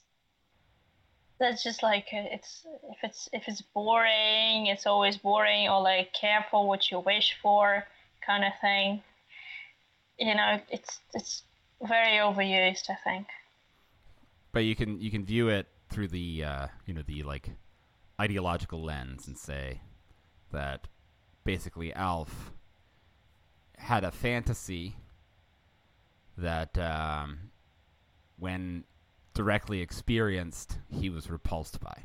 [1.39, 6.13] that's just like uh, it's if it's if it's boring, it's always boring, or like
[6.13, 7.85] careful what you wish for,
[8.25, 9.03] kind of thing.
[10.19, 11.43] You know, it's it's
[11.81, 12.89] very overused.
[12.89, 13.27] I think.
[14.51, 17.49] But you can you can view it through the uh, you know the like
[18.19, 19.81] ideological lens and say
[20.51, 20.87] that
[21.43, 22.51] basically Alf
[23.77, 24.95] had a fantasy
[26.37, 27.51] that um,
[28.37, 28.83] when
[29.33, 32.03] directly experienced he was repulsed by.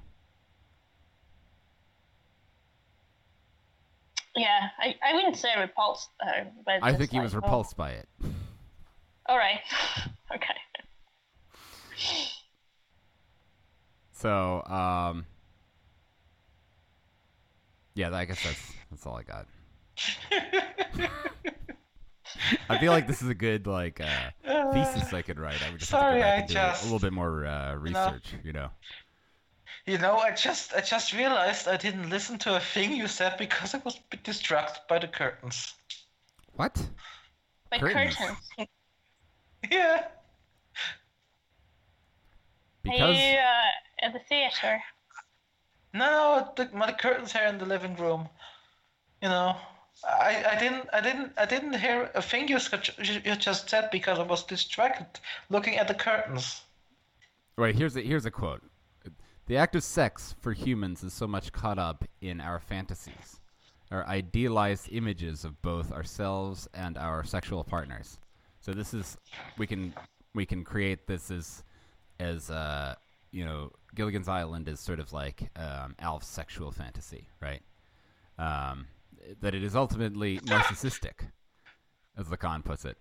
[4.37, 7.77] Yeah, I, I wouldn't say repulsed though, but I think he like, was oh, repulsed
[7.77, 8.09] by it.
[9.27, 9.61] All right.
[10.35, 10.55] okay.
[14.21, 15.25] So, um,
[17.95, 19.47] yeah, I guess that's that's all I got.
[22.69, 24.31] I feel like this is a good like uh,
[24.73, 25.63] thesis I could write.
[25.67, 27.47] I would just Sorry, have to go back and do just- a little bit more
[27.47, 28.35] uh, research.
[28.45, 28.69] You know,
[29.87, 33.37] You know, I just I just realized I didn't listen to a thing you said
[33.39, 35.73] because I was a bit distracted by the curtains.
[36.57, 36.77] what?
[37.71, 38.17] By Curtains.
[38.17, 38.39] curtains.
[39.71, 40.07] Yeah.
[42.83, 44.81] Because Are you uh, at the theater?
[45.93, 46.53] No, no.
[46.57, 48.29] the, my curtains here in the living room.
[49.23, 49.57] You know,
[50.09, 53.91] I, I didn't I didn't I didn't hear a thing you, such- you just said
[53.91, 55.21] because I was distracted
[55.51, 56.63] looking at the curtains.
[57.57, 58.63] Right, here's a, here's a quote.
[59.47, 63.41] The act of sex for humans is so much caught up in our fantasies,
[63.91, 68.19] our idealized images of both ourselves and our sexual partners.
[68.61, 69.19] So this is
[69.59, 69.93] we can
[70.35, 71.65] we can create this as
[72.21, 72.95] as uh,
[73.33, 77.63] you know Gilligan's Island is sort of like um, Alf's sexual fantasy, right?
[78.39, 78.87] Um,
[79.41, 81.31] that it is ultimately narcissistic,
[82.17, 82.97] as Lacan puts it.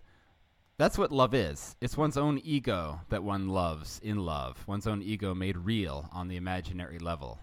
[0.78, 1.76] That's what love is.
[1.80, 6.28] It's one's own ego that one loves in love, one's own ego made real on
[6.28, 7.38] the imaginary level.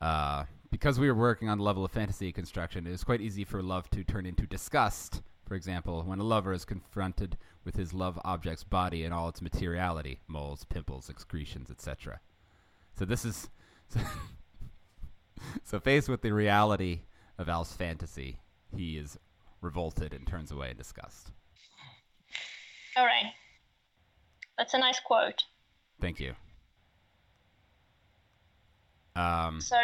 [0.00, 3.44] Uh, because we were working on the level of fantasy construction, it is quite easy
[3.44, 7.94] for love to turn into disgust, for example, when a lover is confronted with his
[7.94, 12.20] love object's body in all its materiality moles, pimples, excretions, etc.
[12.98, 13.48] So, this is.
[15.64, 17.00] so, faced with the reality
[17.38, 18.40] of Alf's fantasy,
[18.74, 19.18] he is
[19.60, 21.30] revolted and turns away in disgust.
[22.96, 23.32] All right.
[24.58, 25.44] That's a nice quote.
[26.00, 26.34] Thank you.
[29.14, 29.76] Um, So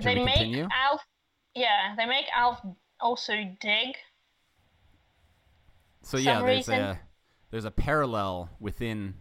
[0.00, 0.68] they make continue?
[0.72, 1.02] Alf.
[1.54, 2.60] Yeah, they make Alf
[3.00, 3.94] also dig.
[6.08, 7.00] So yeah, there's reason- a
[7.50, 9.14] there's a parallel within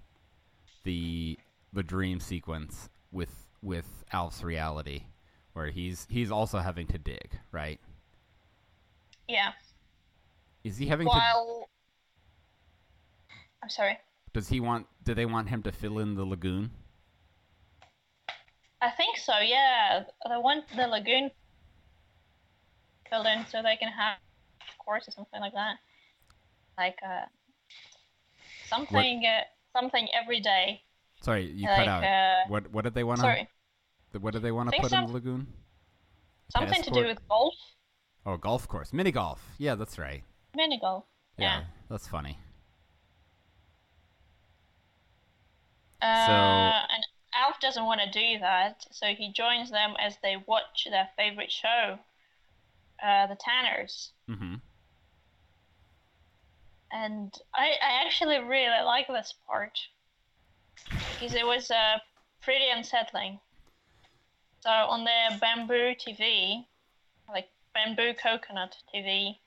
[0.83, 1.37] the
[1.73, 5.03] the dream sequence with with Alf's reality,
[5.51, 7.79] where he's he's also having to dig, right?
[9.27, 9.51] Yeah.
[10.63, 11.11] Is he having to?
[11.11, 11.69] While.
[13.61, 13.97] I'm sorry.
[14.31, 14.87] Does he want?
[15.03, 16.71] Do they want him to fill in the lagoon?
[18.81, 19.39] I think so.
[19.39, 21.31] Yeah, they want the lagoon
[23.09, 24.19] filled in so they can have
[24.61, 25.77] a course or something like that.
[26.77, 27.25] Like uh,
[28.63, 29.41] something, uh,
[29.73, 30.83] something every day.
[31.21, 32.03] Sorry, you like cut out.
[32.03, 33.47] uh, what what did they want sorry,
[34.13, 34.19] to?
[34.19, 35.47] What did they want to put in the lagoon?
[36.49, 37.53] something to do with golf,
[38.27, 39.55] Oh, golf course, mini golf.
[39.57, 40.23] Yeah, that's right.
[40.53, 41.05] mini golf.
[41.37, 41.63] Yeah, Yeah.
[41.89, 42.37] that's funny.
[46.01, 46.05] Uh,
[46.89, 51.09] and Alf doesn't want to do that, so he joins them as they watch their
[51.15, 51.99] favorite show,
[53.01, 54.13] uh, The Tanners.
[54.27, 54.55] hmm
[56.91, 59.77] and I, I actually really like this part
[61.11, 61.97] because it was uh,
[62.41, 63.39] pretty unsettling.
[64.61, 66.67] So on the bamboo TV,
[67.29, 69.39] like bamboo coconut TV,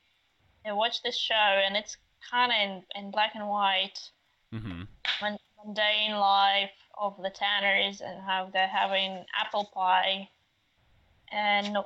[0.66, 1.96] I watched this show and it's
[2.30, 2.58] kind of
[2.96, 3.98] in, in black and white,
[4.52, 4.82] Mm-hmm.
[5.64, 10.28] mundane life of the Tanners and how they're having apple pie
[11.30, 11.76] and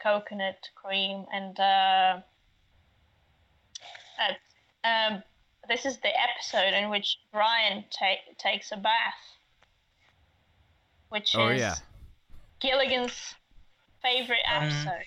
[0.00, 2.20] coconut cream and uh,
[4.20, 4.34] uh,
[4.84, 5.22] um,
[5.68, 9.14] this is the episode in which Brian ta- takes a bath,
[11.08, 11.74] which Oh, is yeah.
[12.60, 13.34] Gilligan's
[14.02, 15.04] favorite Um, episode.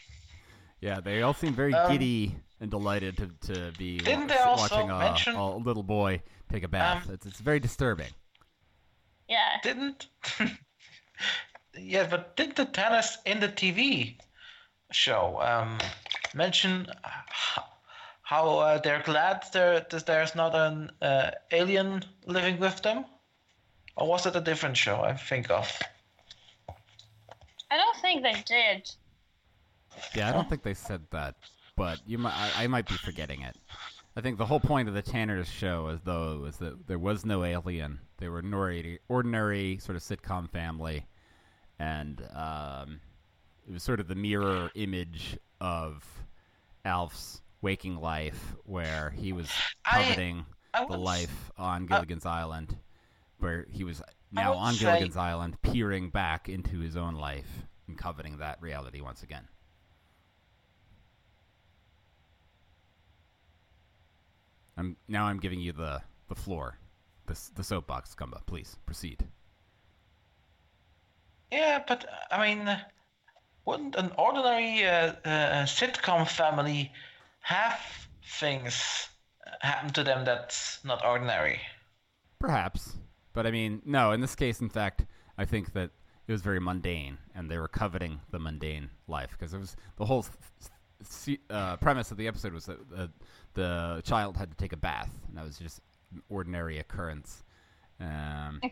[0.82, 4.76] Yeah, they all seem very Um, giddy and delighted to, to be Didn't they also
[4.76, 6.22] watching a, mention- a little boy
[6.52, 7.08] take a bath.
[7.08, 8.12] Um, it's, it's very disturbing.
[9.28, 10.08] yeah, Didn't.
[11.78, 14.18] yeah, but didn't the Tanners in the TV
[14.92, 15.80] show um,
[16.36, 17.64] mention h-
[18.34, 23.06] how uh, they're glad there that there's not an uh, alien living with them?
[23.96, 25.68] Or was it a different show I think of?
[27.70, 28.92] I don't think they did.
[30.16, 31.36] Yeah, I don't think they said that,
[31.76, 32.34] but you might.
[32.34, 33.56] I, I might be forgetting it.
[34.18, 37.26] I think the whole point of the Tanners show, as though, was that there was
[37.26, 38.00] no alien.
[38.18, 41.06] They were an ordinary, ordinary sort of sitcom family,
[41.78, 43.00] and um,
[43.68, 46.04] it was sort of the mirror image of
[46.84, 49.50] Alf's waking life, where he was
[49.84, 52.78] coveting I the would life on Gilligan's Island,
[53.40, 57.98] where he was now on say- Gilligan's Island, peering back into his own life and
[57.98, 59.48] coveting that reality once again.
[64.78, 65.26] I'm now.
[65.26, 66.78] I'm giving you the the floor,
[67.28, 68.46] the the soapbox, Gumba.
[68.46, 69.24] Please proceed.
[71.52, 72.80] Yeah, but uh, I mean, uh,
[73.66, 76.92] wouldn't an ordinary uh, uh, sitcom family
[77.44, 77.80] have
[78.40, 79.08] things
[79.48, 81.62] uh, happen to them that's not ordinary?
[82.40, 82.98] Perhaps,
[83.32, 84.12] but I mean, no.
[84.12, 85.06] In this case, in fact,
[85.38, 85.92] I think that
[86.28, 90.06] it was very mundane, and they were coveting the mundane life because it was the
[90.06, 90.70] whole s-
[91.02, 93.08] s- uh, premise of the episode was that uh,
[93.54, 95.82] the child had to take a bath, and that was just
[96.14, 97.44] an ordinary occurrence.
[98.00, 98.64] Um,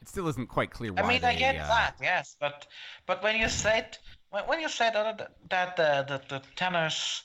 [0.00, 1.28] it still isn't quite clear why I mean, they.
[1.28, 2.66] I get uh, that, yes, but
[3.06, 3.98] but when you said
[4.30, 7.22] when, when you said that that uh, that the Tanners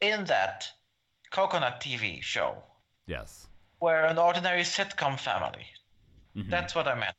[0.00, 0.68] in that
[1.30, 2.62] coconut TV show
[3.06, 3.48] Yes.
[3.80, 5.66] were an ordinary sitcom family,
[6.36, 6.50] Mhm.
[6.50, 7.16] that's what I meant.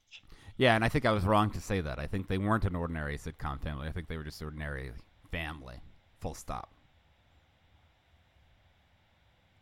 [0.58, 2.00] Yeah, and I think I was wrong to say that.
[2.00, 3.88] I think they weren't an ordinary sitcom family.
[3.88, 4.94] I think they were just ordinary
[5.32, 5.82] family.
[6.22, 6.72] Full stop.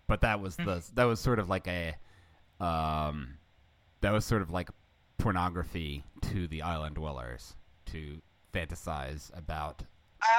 [0.07, 1.95] But that was the that was sort of like a
[2.59, 3.38] um
[4.01, 4.70] that was sort of like
[5.18, 7.55] pornography to the island dwellers
[7.86, 8.22] to
[8.53, 9.82] fantasize about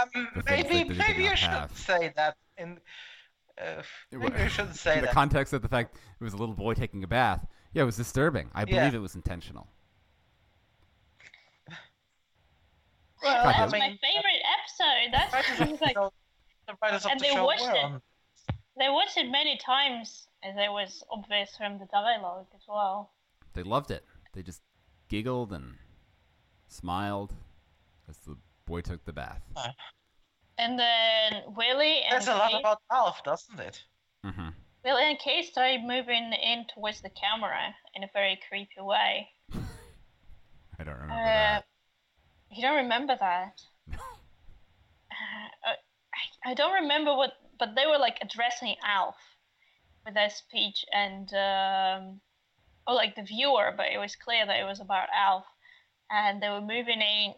[0.01, 1.77] Um, maybe maybe you shouldn't have.
[1.77, 2.79] say that in.
[3.61, 5.15] Uh, maybe wa- shouldn't say in the that.
[5.15, 7.47] context of the fact it was a little boy taking a bath.
[7.73, 8.51] Yeah, it was disturbing.
[8.55, 8.81] I Yeah.
[8.81, 9.69] believe it was intentional.
[13.23, 15.13] well, God, I That's mean, my favorite episode.
[15.13, 16.13] That's the like show-
[16.69, 17.85] the writers of and the they show watched were it.
[17.85, 18.03] on.
[18.79, 23.13] they watched it many times, as it was obvious from the dialogue as well.
[23.55, 24.05] They loved it.
[24.33, 24.63] They just
[25.09, 25.75] giggled and
[26.69, 27.33] smiled
[28.09, 28.37] as the
[28.67, 29.43] boy took the bath.
[30.59, 33.83] And then Willie and There's a lot Kate, about Alf, doesn't it?
[34.25, 34.49] hmm
[34.85, 39.29] Willie and Kate started moving in towards the camera in a very creepy way.
[40.79, 41.65] I don't remember Uh, that.
[42.51, 43.61] you don't remember that?
[43.89, 43.97] No.
[45.11, 45.75] Uh,
[46.45, 49.17] I, I don't remember what, but they were like addressing Alf
[50.05, 52.21] with their speech and, um,
[52.87, 55.45] or like the viewer, but it was clear that it was about Alf.
[56.11, 57.35] And they were moving in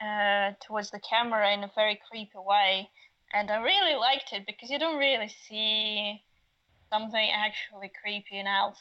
[0.00, 2.88] uh, towards the camera in a very creepy way.
[3.32, 6.22] And I really liked it because you don't really see
[6.92, 8.72] something actually creepy in that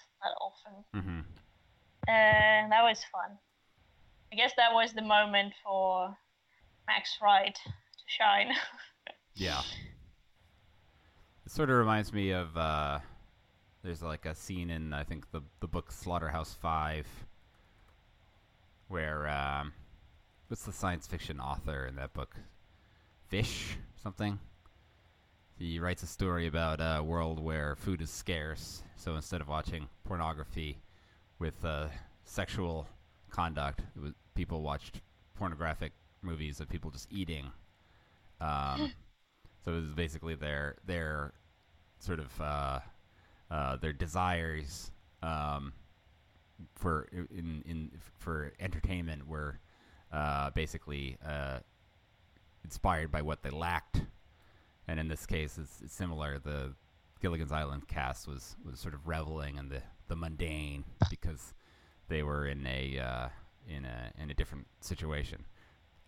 [0.42, 0.84] often.
[0.94, 1.20] hmm
[2.08, 3.38] And that was fun.
[4.32, 6.16] I guess that was the moment for
[6.88, 8.52] Max Wright to shine.
[9.40, 9.62] Yeah.
[11.46, 13.00] It sort of reminds me of uh,
[13.84, 17.06] there's like a scene in I think the the book Slaughterhouse Five
[18.88, 19.74] where um,
[20.48, 22.36] what's the science fiction author in that book?
[23.28, 24.40] Fish something.
[25.58, 29.90] He writes a story about a world where food is scarce, so instead of watching
[30.04, 30.78] pornography
[31.40, 31.88] with uh,
[32.26, 32.88] sexual
[33.32, 35.02] conduct, it was, people watched
[35.36, 35.92] pornographic
[36.22, 37.46] movies of people just eating.
[38.40, 38.94] Um,
[39.66, 41.34] so it was basically their their
[42.00, 42.80] sort of uh,
[43.50, 44.92] uh, their desires
[45.24, 45.74] um,
[46.76, 49.60] for in in for entertainment were
[50.12, 51.60] uh, basically uh,
[52.64, 54.02] inspired by what they lacked,
[54.88, 56.40] and in this case, it's, it's similar.
[56.40, 56.74] the
[57.22, 61.54] Gilligan's Island cast was was sort of reveling in the the mundane because
[62.08, 63.30] they were in a uh,
[63.68, 65.46] in a in a different situation.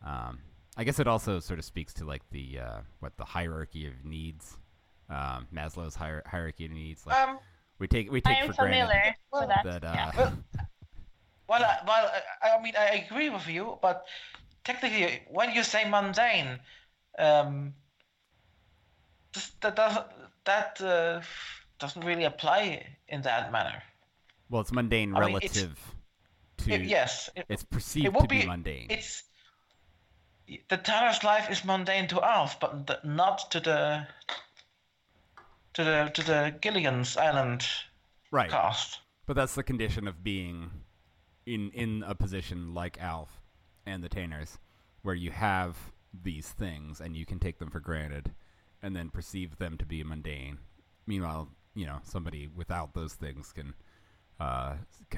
[0.06, 0.40] Um,
[0.78, 4.06] I guess it also sort of speaks to like the uh, what the hierarchy of
[4.06, 4.58] needs,
[5.10, 7.06] um, Maslow's hier- hierarchy of needs.
[7.06, 7.40] Like Um,
[7.80, 9.82] we take we I take am for familiar granted with that.
[9.82, 10.32] that uh, yeah.
[11.50, 12.12] Well, I, well,
[12.44, 14.06] I, I mean, I agree with you, but
[14.64, 16.60] technically, when you say mundane,
[17.18, 17.74] um,
[19.62, 20.06] that doesn't
[20.46, 21.22] that uh,
[21.80, 23.82] doesn't really apply in that manner.
[24.50, 25.80] well, it's mundane I mean, it's- relative
[26.58, 28.88] to It- yes, it, it's perceived it to be, be- mundane.
[28.90, 29.24] it's
[30.70, 34.08] the Tanner's life is mundane to us, but th- not to the
[35.74, 37.66] to the to the Gilligan's Island
[38.32, 38.50] right.
[38.50, 39.00] cast.
[39.28, 40.72] But that's the condition of being
[41.54, 43.42] in in a position like Alf
[43.86, 44.60] and the Tanners,
[45.02, 45.78] where you have
[46.14, 48.32] these things and you can take them for granted,
[48.82, 50.60] and then perceive them to be mundane.
[51.08, 53.74] Meanwhile, you know somebody without those things can
[54.40, 54.76] uh,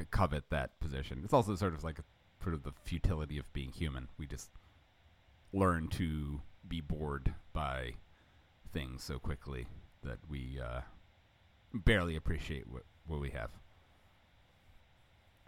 [0.10, 1.22] covet that position.
[1.24, 2.04] It's also sort of like a,
[2.42, 4.08] sort of the futility of being human.
[4.18, 4.50] We just
[5.54, 7.96] learn to be bored by
[8.72, 9.68] things so quickly
[10.04, 10.82] that we uh,
[11.74, 13.52] barely appreciate what, what we have.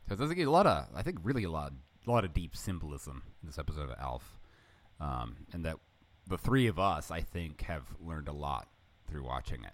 [0.07, 1.73] So there's like a lot of, I think, really a lot,
[2.05, 4.39] a lot of deep symbolism in this episode of Alf,
[4.99, 5.77] um, and that
[6.27, 8.67] the three of us, I think, have learned a lot
[9.07, 9.73] through watching it.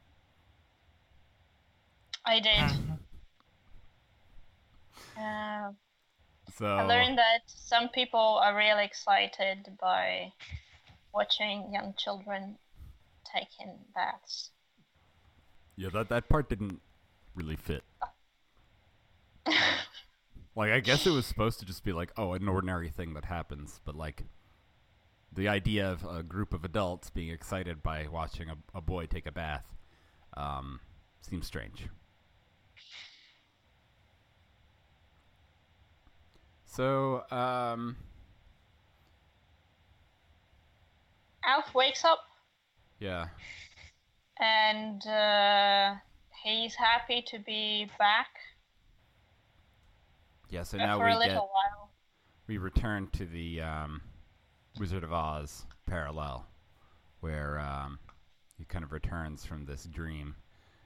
[2.26, 3.00] I did.
[5.18, 5.72] Uh,
[6.58, 10.34] So I learned that some people are really excited by
[11.14, 12.58] watching young children
[13.26, 14.52] taking baths.
[15.76, 16.82] yeah, that that part didn't
[17.36, 17.84] really fit.
[20.56, 23.26] like, I guess it was supposed to just be like, oh, an ordinary thing that
[23.26, 24.24] happens, but like.
[25.32, 29.28] The idea of a group of adults being excited by watching a, a boy take
[29.28, 29.76] a bath
[30.36, 30.80] um,
[31.22, 31.88] seems strange.
[36.66, 37.96] So, um,
[41.46, 42.20] Alf wakes up
[43.00, 43.28] yeah,
[44.40, 45.96] and uh,
[46.44, 48.28] he's happy to be back
[50.50, 50.64] yeah.
[50.64, 51.90] So now we get while.
[52.48, 54.02] we return to the um,
[54.80, 56.46] Wizard of Oz parallel,
[57.20, 58.00] where um,
[58.58, 60.36] he kind of returns from this dream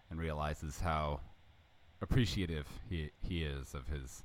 [0.09, 1.19] and realizes how
[2.01, 4.23] appreciative he he is of his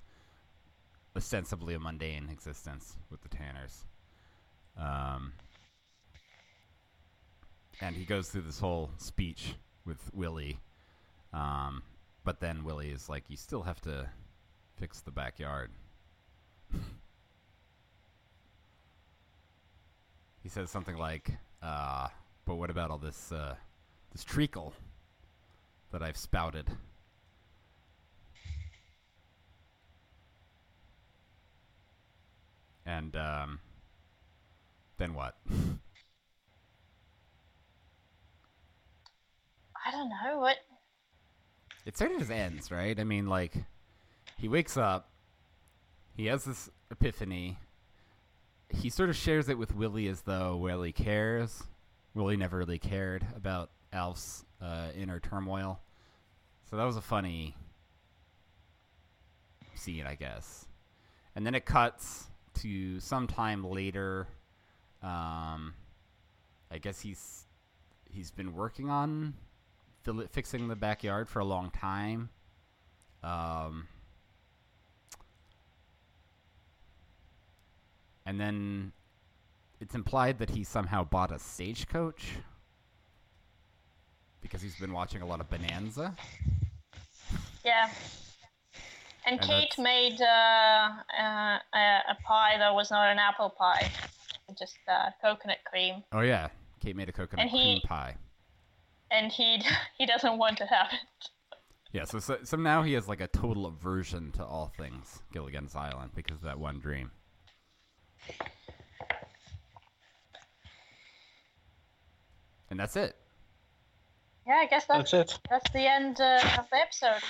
[1.17, 3.85] ostensibly a mundane existence with the Tanners.
[4.77, 5.33] Um,
[7.81, 10.59] and he goes through this whole speech with Willie,
[11.33, 11.83] um,
[12.25, 14.09] but then Willie is like, "You still have to
[14.79, 15.71] fix the backyard."
[20.43, 21.31] he says something like,
[21.63, 22.09] uh,
[22.45, 23.55] "But what about all this uh,
[24.13, 24.73] this treacle
[25.93, 26.71] that I've spouted?"
[32.87, 33.61] And um,
[34.97, 35.37] then what?
[39.87, 40.57] I don't know what.
[41.87, 42.99] it sort of just ends, right?
[42.99, 43.55] I mean, like,
[44.39, 45.11] he wakes up,
[46.17, 47.59] he has this epiphany.
[48.71, 51.65] He sort of shares it with Willie as though Willie cares.
[52.15, 55.81] Willie never really cared about Alf's uh, inner turmoil.
[56.71, 57.57] So that was a funny
[59.75, 60.67] scene, I guess.
[61.35, 62.29] And then it cuts
[62.61, 64.29] to sometime later.
[65.03, 65.75] Um,
[66.71, 67.47] I guess he's
[68.11, 69.35] he's been working on
[70.31, 72.31] fixing the backyard for a long time.
[73.23, 73.87] Um,
[78.29, 78.93] and then
[79.81, 82.27] it's implied that he somehow bought a stagecoach
[84.43, 86.15] because he's been watching a lot of Bonanza.
[87.65, 87.89] Yeah.
[89.27, 90.91] And, And Kate that's- made uh,
[91.23, 93.91] uh, a, a pie that was not an apple pie,
[94.59, 96.49] just uh, coconut cream, Oh yeah,
[96.81, 98.15] Kate made a coconut And he- cream pie.
[99.11, 99.63] and he
[99.99, 101.29] he doesn't want to have it.
[101.93, 105.75] Yeah, so, so so now he has like a total aversion to all things Gilligan's
[105.75, 107.11] Island because of that one dream.
[112.71, 113.17] And that's it.
[114.47, 115.41] Yeah, I guess that's That's it.
[115.51, 117.23] that's the end uh, of the episode.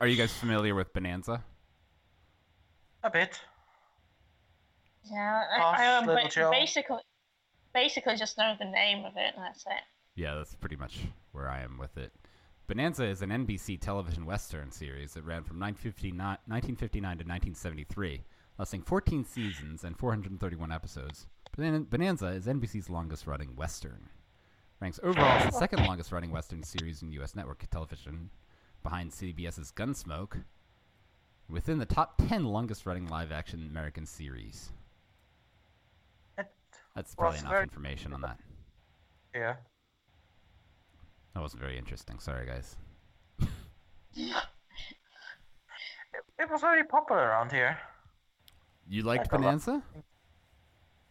[0.00, 1.42] Are you guys familiar with Bonanza?
[3.04, 3.40] A bit.
[5.04, 6.98] Yeah, Half I, I um, Little ba- basically
[7.72, 9.82] basically just know the name of it, and that's it.
[10.16, 10.98] Yeah, that's pretty much
[11.32, 12.12] where I am with it.
[12.66, 18.22] Bonanza is an NBC television western series that ran from 1959, 1959 to 1973,
[18.58, 21.26] lasting 14 seasons and 431 episodes.
[21.56, 24.08] Bonanza is NBC's longest running western.
[24.80, 27.34] ranks overall as the second longest running Western series in U.S.
[27.34, 28.30] network television,
[28.82, 30.44] behind CBS's Gunsmoke,
[31.48, 34.70] within the top 10 longest running live action American series.
[36.94, 38.38] That's probably was enough information on that.
[39.34, 39.54] yeah.
[41.34, 42.18] That wasn't very interesting.
[42.18, 42.76] Sorry, guys.
[46.14, 47.78] It, it was very popular around here.
[48.88, 49.36] You liked I.
[49.36, 49.82] Bonanza?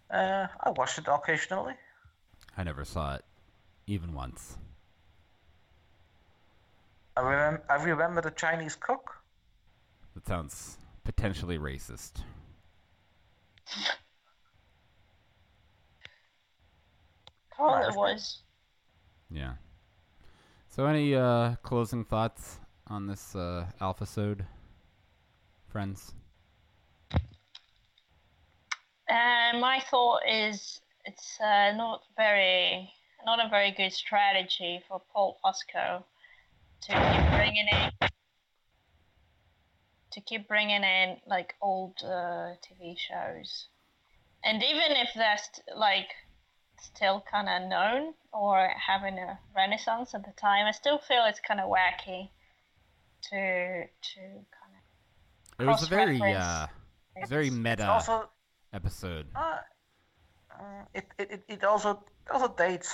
[0.09, 1.73] Uh, I watched it occasionally.
[2.57, 3.25] I never saw it,
[3.85, 4.57] even once.
[7.15, 7.63] I remember.
[7.69, 9.11] I remember the Chinese cook.
[10.15, 12.23] That sounds potentially racist.
[17.59, 18.39] Oh, it was.
[19.29, 19.53] Yeah.
[20.69, 24.45] So, any uh, closing thoughts on this uh, alpha-sode,
[25.67, 26.13] friends?
[29.09, 32.91] Uh, my thought is it's uh, not very,
[33.25, 36.03] not a very good strategy for Paul Fusco
[36.81, 38.09] to keep bringing in,
[40.11, 43.67] to keep bringing in like old uh, TV shows,
[44.43, 46.09] and even if they're st- like
[46.81, 51.39] still kind of known or having a renaissance at the time, I still feel it's
[51.39, 52.29] kind of wacky
[53.29, 56.69] to to kind of It was a very, Cross-reference.
[57.21, 58.29] uh, very meta Also,
[58.73, 59.27] episode.
[59.35, 59.57] uh,
[60.51, 62.93] uh, it, it it- also also dates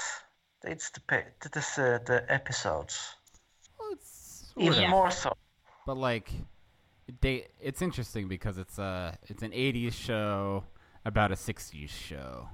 [0.66, 1.02] dates the
[1.42, 3.16] the this, uh, the episodes
[4.56, 5.34] Well, even of, more so.
[5.86, 6.32] but like,
[7.22, 10.66] it it's interesting because it's a it's an '80s show
[11.06, 12.50] about a '60s show.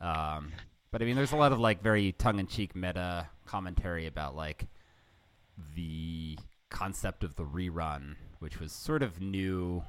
[0.00, 0.52] Um,
[0.90, 4.66] but I mean, there's a lot of like very tongue-in-cheek meta commentary about like
[5.74, 6.38] the
[6.70, 9.84] concept of the rerun, which was sort of new-ish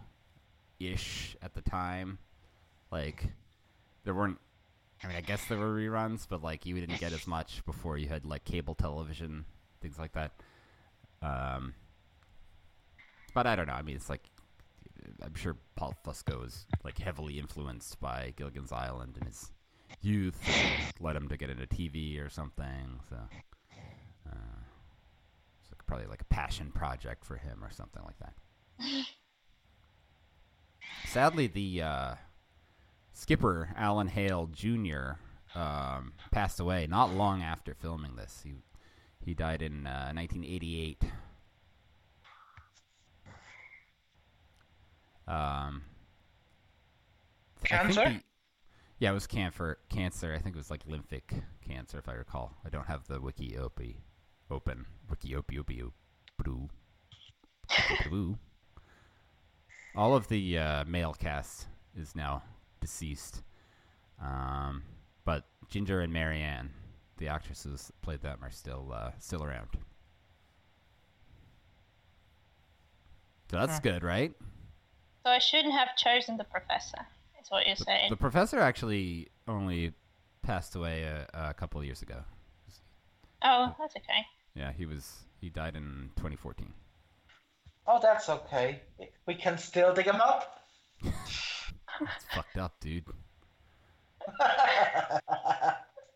[1.42, 2.20] at the time.
[2.92, 3.26] Like,
[4.04, 4.38] there weren't.
[5.04, 7.98] I mean, I guess there were reruns, but like you didn't get as much before
[7.98, 9.46] you had like cable television,
[9.82, 10.32] things like that.
[11.22, 11.74] Um,
[13.34, 13.74] but I don't know.
[13.74, 14.24] I mean, it's like
[15.22, 19.52] I'm sure Paul Fusco is like heavily influenced by Gilligan's Island in his
[20.02, 23.00] youth, and led him to get into TV or something.
[23.10, 24.60] So, uh,
[25.62, 28.34] it's like probably like a passion project for him or something like that.
[31.06, 32.16] Sadly, the uh,
[33.20, 35.14] skipper Alan Hale Jr.
[35.56, 38.42] Um, passed away not long after filming this.
[38.44, 38.54] He
[39.24, 41.04] he died in uh, 1988.
[45.28, 45.84] Um,
[47.64, 48.10] Cancer?
[48.10, 48.24] he-
[49.00, 49.78] yeah, it was cancer.
[49.90, 50.34] Cancer.
[50.34, 51.34] I think it was like lymphic
[51.66, 52.58] cancer, if I recall.
[52.66, 54.02] I don't have the wiki opie
[54.52, 54.86] open.
[55.10, 55.84] Wiki opie opie
[56.44, 56.70] blue.
[58.10, 58.38] blue.
[59.96, 62.44] All of the uh, male cast is now
[62.80, 63.42] deceased,
[64.22, 64.84] um,
[65.26, 66.72] but Ginger and Mary Ann,
[67.18, 69.70] the actresses that played them, are still uh, still around.
[73.52, 73.80] So that's Huh.
[73.84, 74.34] good, right?
[75.26, 76.98] So I shouldn't have chosen the professor.
[77.42, 78.10] Is what you're saying.
[78.10, 79.94] The professor actually only
[80.42, 82.24] passed away a, a couple of years ago.
[83.44, 84.26] oh, that's okay.
[84.56, 86.74] Yeah, he was he died in 2014.
[87.88, 88.82] Oh, that's okay.
[89.26, 90.64] We can still dig him up.
[92.02, 93.04] It's fucked up, dude.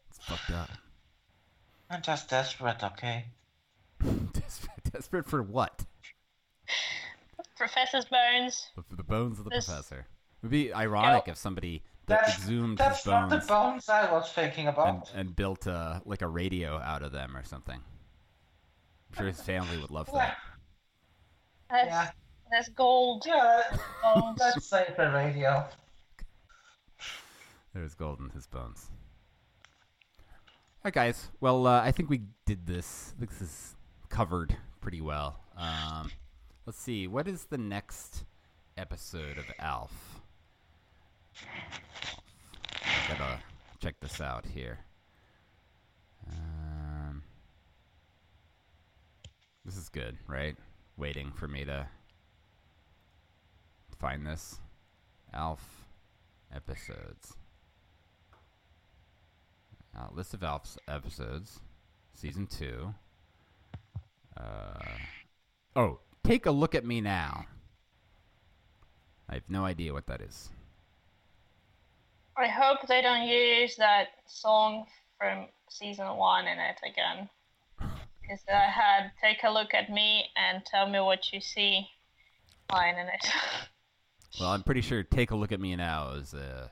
[0.10, 0.70] It's fucked up.
[1.90, 3.26] I'm just desperate, okay?
[4.34, 5.86] desperate, desperate for what?
[7.58, 8.70] Professor's bones.
[8.76, 10.00] The, the bones of the This- professor.
[10.42, 13.88] It would be ironic if somebody that That's exhumed that's his not the bones bones
[13.90, 15.10] I was thinking and, about.
[15.16, 17.80] and built a, like a radio out of them or something.
[17.80, 20.38] I'm sure his family would love Yeah, that.
[21.70, 22.12] That's, yeah,
[22.54, 23.64] that's gold yeah.
[24.04, 24.38] bones.
[24.40, 25.66] Let's save the radio.
[27.74, 28.92] There's gold in his bones.
[29.68, 31.30] All right, guys.
[31.40, 33.16] Well, uh, I think we did this.
[33.20, 33.76] This is
[34.10, 35.40] covered pretty well.
[35.58, 36.12] Um,
[36.68, 37.08] let's see.
[37.08, 38.26] What is the next
[38.78, 40.22] episode of Alf?
[43.10, 43.40] Gotta
[43.80, 44.78] check this out here.
[46.30, 47.24] Um,
[49.66, 50.56] this is good, right?
[50.98, 51.88] Waiting for me to
[54.04, 54.60] find this.
[55.34, 55.62] Alf
[56.54, 57.38] episodes.
[59.98, 61.62] Uh, list of Alf's episodes,
[62.14, 62.94] season two.
[64.36, 64.98] Uh,
[65.78, 67.46] oh, take a look at me now.
[69.30, 70.50] I have no idea what that is.
[72.38, 74.86] I hope they don't use that song
[75.18, 77.30] from season one in it again.
[78.22, 81.88] Because I had "Take a look at me and tell me what you see"
[82.70, 83.26] line in it.
[84.40, 86.70] Well, I'm pretty sure "Take a Look at Me Now" is a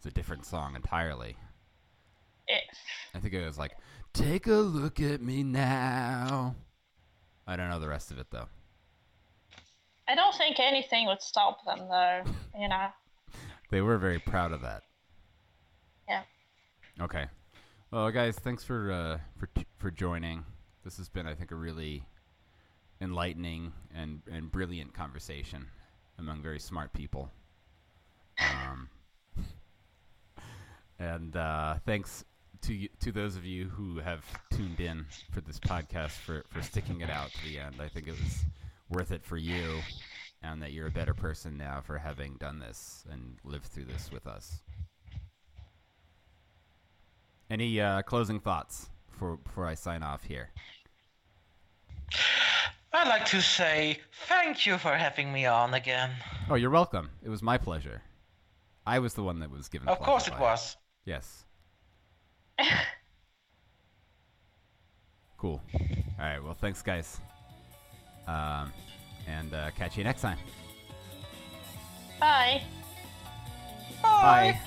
[0.00, 1.36] is a different song entirely.
[2.46, 2.62] it
[3.14, 3.72] I think it was like
[4.14, 6.54] Take a look at me now.
[7.48, 8.46] I don't know the rest of it though.
[10.06, 12.22] I don't think anything would stop them, though.
[12.56, 12.86] You know.
[13.70, 14.84] They were very proud of that.
[16.08, 16.22] Yeah.
[17.00, 17.24] Okay.
[17.90, 20.44] Well, guys, thanks for uh, for t- for joining.
[20.84, 22.04] This has been, I think, a really
[23.00, 25.66] enlightening and and brilliant conversation
[26.18, 27.30] among very smart people.
[28.40, 28.88] Um,
[30.98, 32.24] and uh, thanks
[32.62, 37.00] to to those of you who have tuned in for this podcast for for sticking
[37.00, 37.76] it out to the end.
[37.80, 38.44] I think it was
[38.88, 39.80] worth it for you,
[40.42, 44.10] and that you're a better person now for having done this and lived through this
[44.10, 44.62] with us.
[47.50, 50.50] Any uh, closing thoughts before before I sign off here?
[52.94, 53.98] I'd like to say
[54.28, 56.10] thank you for having me on again.
[56.48, 57.10] Oh, you're welcome.
[57.24, 58.00] It was my pleasure.
[58.86, 59.88] I was the one that was given.
[59.88, 60.76] Of pleasure course it by was.
[61.04, 61.44] Yes.
[65.38, 65.60] cool.
[65.74, 65.80] All
[66.20, 66.38] right.
[66.38, 67.18] Well, thanks, guys.
[68.28, 68.72] Um,
[69.26, 70.38] and uh, catch you next time.
[72.20, 72.62] Bye.
[74.02, 74.60] Bye.